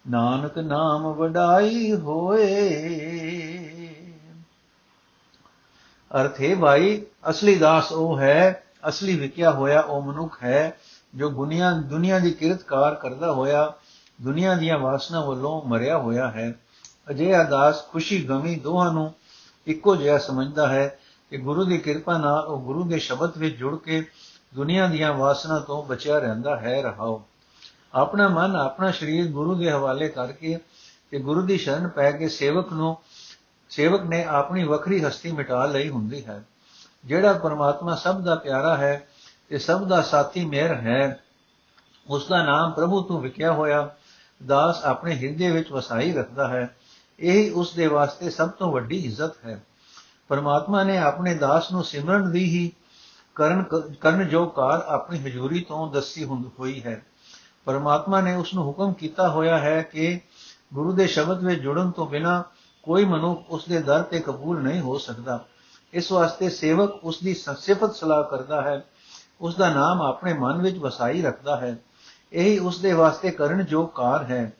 [0.09, 3.28] ਨਾਨਕ ਨਾਮ ਵਡਾਈ ਹੋਏ।
[6.17, 10.79] ਅਰਥੇ ਭਾਈ, ਅਸਲੀ ਦਾਸ ਉਹ ਹੈ, ਅਸਲੀ ਵਿਕਿਆ ਹੋਇਆ ਉਹ ਮਨੁੱਖ ਹੈ,
[11.15, 13.73] ਜੋ ਦੁਨੀਆ ਦੁਨੀਆ ਦੀ ਕਿਰਤਕਾਰ ਕਰਦਾ ਹੋਇਆ,
[14.23, 16.55] ਦੁਨੀਆ ਦੀਆਂ ਵਾਸਨਾ ਵੱਲੋਂ ਮਰਿਆ ਹੋਇਆ ਹੈ।
[17.11, 19.15] ਅਜਿਹਾ ਦਾਸ ਖੁਸ਼ੀ ਗਮੀ ਦੋਹਾਂ ਨੂੰ
[19.67, 20.99] ਇੱਕੋ ਜਿਹਾ ਸਮਝਦਾ ਹੈ
[21.31, 24.05] ਕਿ ਗੁਰੂ ਦੀ ਕਿਰਪਾ ਨਾਲ ਉਹ ਗੁਰੂ ਦੇ ਸ਼ਬਦ ਵਿੱਚ ਜੁੜ ਕੇ
[24.55, 27.23] ਦੁਨੀਆ ਦੀਆਂ ਵਾਸਨਾ ਤੋਂ ਬਚਿਆ ਰਹਿੰਦਾ ਹੈ, ਰਹਾਓ।
[27.95, 30.59] ਆਪਣਾ ਮਨ, ਆਪਣਾ ਸਰੀਰ ਗੁਰੂ ਦੇ ਹਵਾਲੇ ਕਰਕੇ
[31.11, 32.97] ਤੇ ਗੁਰੂ ਦੀ ਸ਼ਰਨ ਪੈ ਕੇ ਸੇਵਕ ਨੂੰ
[33.71, 36.45] ਸੇਵਕ ਨੇ ਆਪਣੀ ਵੱਖਰੀ ਹਸਤੀ ਮਿਟਾ ਲਈ ਹੁੰਦੀ ਹੈ।
[37.05, 39.09] ਜਿਹੜਾ ਪਰਮਾਤਮਾ ਸਭ ਦਾ ਪਿਆਰਾ ਹੈ
[39.49, 41.21] ਤੇ ਸਭ ਦਾ ਸਾਥੀ ਮੇਰ ਹੈ
[42.07, 43.91] ਉਸ ਦਾ ਨਾਮ ਪ੍ਰਭੂ ਤੋਂ ਵਿਕਿਆ ਹੋਇਆ
[44.47, 46.77] ਦਾਸ ਆਪਣੇ ਹਿਰਦੇ ਵਿੱਚ ਵਸਾਈ ਰੱਖਦਾ ਹੈ।
[47.21, 49.65] ਇਹ ਉਸ ਦੇ ਵਾਸਤੇ ਸਭ ਤੋਂ ਵੱਡੀ ਇੱਜ਼ਤ ਹੈ।
[50.29, 52.73] ਪਰਮਾਤਮਾ ਨੇ ਆਪਣੇ ਦਾਸ ਨੂੰ ਸਿਮਰਨ ਦੀ ਹੀ
[53.35, 53.63] ਕਰਨ
[54.01, 57.03] ਕਰਨ ਜੋ ਕਾਰ ਆਪਣੀ ਹਜ਼ੂਰੀ ਤੋਂ ਦੱਸੀ ਹੋਈ ਹੈ।
[57.65, 60.21] ਪਰਮਾਤਮਾ ਨੇ ਉਸ ਨੂੰ ਹੁਕਮ ਕੀਤਾ ਹੋਇਆ ਹੈ ਕਿ
[60.75, 62.45] ਗੁਰੂ ਦੇ ਸ਼ਬਦ ਵਿੱਚ ਜੁੜਨ ਤੋਂ ਬਿਨਾ
[62.83, 65.45] ਕੋਈ ਮਨੁੱਖ ਉਸ ਦੇ ਦਰ ਤੇ ਕਬੂਲ ਨਹੀਂ ਹੋ ਸਕਦਾ।
[65.93, 68.85] ਇਸ ਵਾਸਤੇ ਸੇਵਕ ਉਸ ਦੀ ਸਿਫਤ ਸਲਾਹ ਕਰਦਾ ਹੈ।
[69.41, 71.79] ਉਸ ਦਾ ਨਾਮ ਆਪਣੇ ਮਨ ਵਿੱਚ ਵਸਾਈ ਰੱਖਦਾ ਹੈ।
[72.33, 74.53] ਇਹੀ ਉਸ ਦੇ ਵਾਸਤੇ ਕਰਨ ਜੋ ਕਾਰ ਹੈ।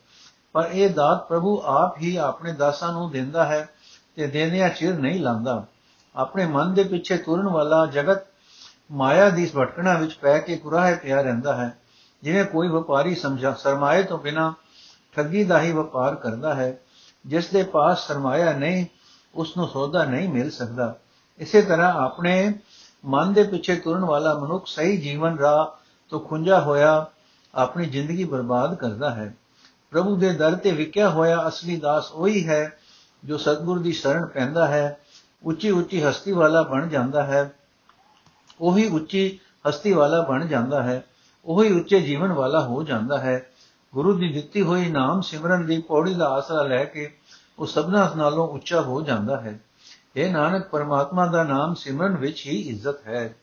[0.53, 3.69] ਪਰ ਇਹ ਦਾਤ ਪ੍ਰਭੂ ਆਪ ਹੀ ਆਪਣੇ ਦਾਸਾਂ ਨੂੰ ਦਿੰਦਾ ਹੈ
[4.15, 5.65] ਤੇ ਦੇਨਿਆ ਚਿਰ ਨਹੀਂ ਲਾਂਦਾ।
[6.15, 8.21] ਆਪਣੇ ਮਨ ਦੇ ਪਿੱਛੇ ਤੁਰਨ ਵਾਲਾ ਜਗਤ
[8.91, 11.77] ਮਾਇਆ ਦੀ ਭਟਕਣਾ ਵਿੱਚ ਪੈ ਕੇ ਕੁਰਾਹੇ ਪਿਆ ਰਹਿੰਦਾ ਹੈ।
[12.23, 14.53] ਜਿਵੇਂ ਕੋਈ ਵਪਾਰੀ ਸਮਝਾ, ਸਰਮਾਏ ਤੋਂ ਬਿਨਾ
[15.15, 16.79] ਠੱਗੀ ਦਾ ਹੀ ਵਪਾਰ ਕਰਦਾ ਹੈ।
[17.25, 18.85] ਜਿਸ ਦੇ ਪਾਸ ਸਰਮਾਇਆ ਨਹੀਂ,
[19.35, 20.95] ਉਸ ਨੂੰ ਸੌਦਾ ਨਹੀਂ ਮਿਲ ਸਕਦਾ।
[21.37, 22.53] ਇਸੇ ਤਰ੍ਹਾਂ ਆਪਣੇ
[23.05, 27.05] ਮਨ ਦੇ ਪਿੱਛੇ ਤੁਰਨ ਵਾਲਾ ਮਨੁੱਖ ਸਹੀ ਜੀਵਨ ਰਾਹ ਤੋਂ ਖੁੰਝਾ ਹੋਇਆ
[27.55, 29.35] ਆਪਣੀ ਜ਼ਿੰਦਗੀ ਬਰਬਾਦ ਕਰਦਾ ਹੈ।
[29.91, 32.77] ਪ੍ਰਭੂ ਦੇ ਦਰ ਤੇ ਵਿਕਿਆ ਹੋਇਆ ਅਸਲੀ ਦਾਸ ਉਹੀ ਹੈ
[33.25, 34.99] ਜੋ ਸਤਗੁਰ ਦੀ ਸ਼ਰਨ ਪੈਂਦਾ ਹੈ।
[35.43, 37.53] ਉੱਚੀ ਉੱਚੀ ਹਸਤੀ ਵਾਲਾ ਬਣ ਜਾਂਦਾ ਹੈ।
[38.61, 41.03] ਉਹੀ ਉੱਚੀ ਹਸਤੀ ਵਾਲਾ ਬਣ ਜਾਂਦਾ ਹੈ।
[41.45, 43.48] ਉਹੀ ਉੱਚੇ ਜੀਵਨ ਵਾਲਾ ਹੋ ਜਾਂਦਾ ਹੈ।
[43.93, 47.17] ਗੁਰੂ ਦੀ ਦਿੱਤੀ ਹੋਈ ਨਾਮ ਸਿਮਰਨ ਦੀ ਪੌੜੀ ਦਾ ਆਸਰਾ ਲੈ ਕੇ
[47.59, 49.59] ਉਹ ਸਭਨਾ ਨਾਲੋਂ ਉੱਚਾ ਹੋ ਜਾਂਦਾ ਹੈ।
[50.15, 53.35] ਇਹ ਨਾਨਕ, ਪਰਮਾਤਮਾ ਦਾ ਨਾਮ ਸਿਮਰਨ ਵਿੱਚ ਹੀ ਇੱਜ਼ਤ ਹੈ।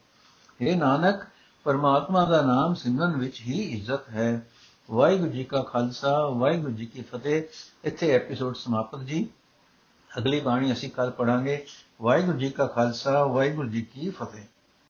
[0.60, 1.20] ਇਹ ਨਾਨਕ,
[1.64, 4.48] ਪਰਮਾਤਮਾ ਦਾ ਨਾਮ ਸਿਮਰਨ ਵਿੱਚ ਹੀ ਇੱਜ਼ਤ ਹੈ।
[4.90, 7.42] ਵਾਹਿਗੁਰੂ ਜੀ ਕਾ ਖਾਲਸਾ, ਵਾਹਿਗੁਰੂ ਜੀ ਕੀ ਫਤਿਹ।
[7.84, 9.28] ਇੱਥੇ ਐਪੀਸੋਡ ਸਮਾਪਤ ਜੀ।
[10.18, 11.66] ਅਗਲੀ ਬਾਣੀ ਅਸੀਂ ਕੱਲ ਪੜਾਂਗੇ
[12.02, 14.44] ਵਾਹਿਗੁਰੂ ਜੀ ਕਾ ਖਾਲਸਾ, ਵਾਹਿਗੁਰੂ ਜੀ ਕੀ ਫਤਿਹ।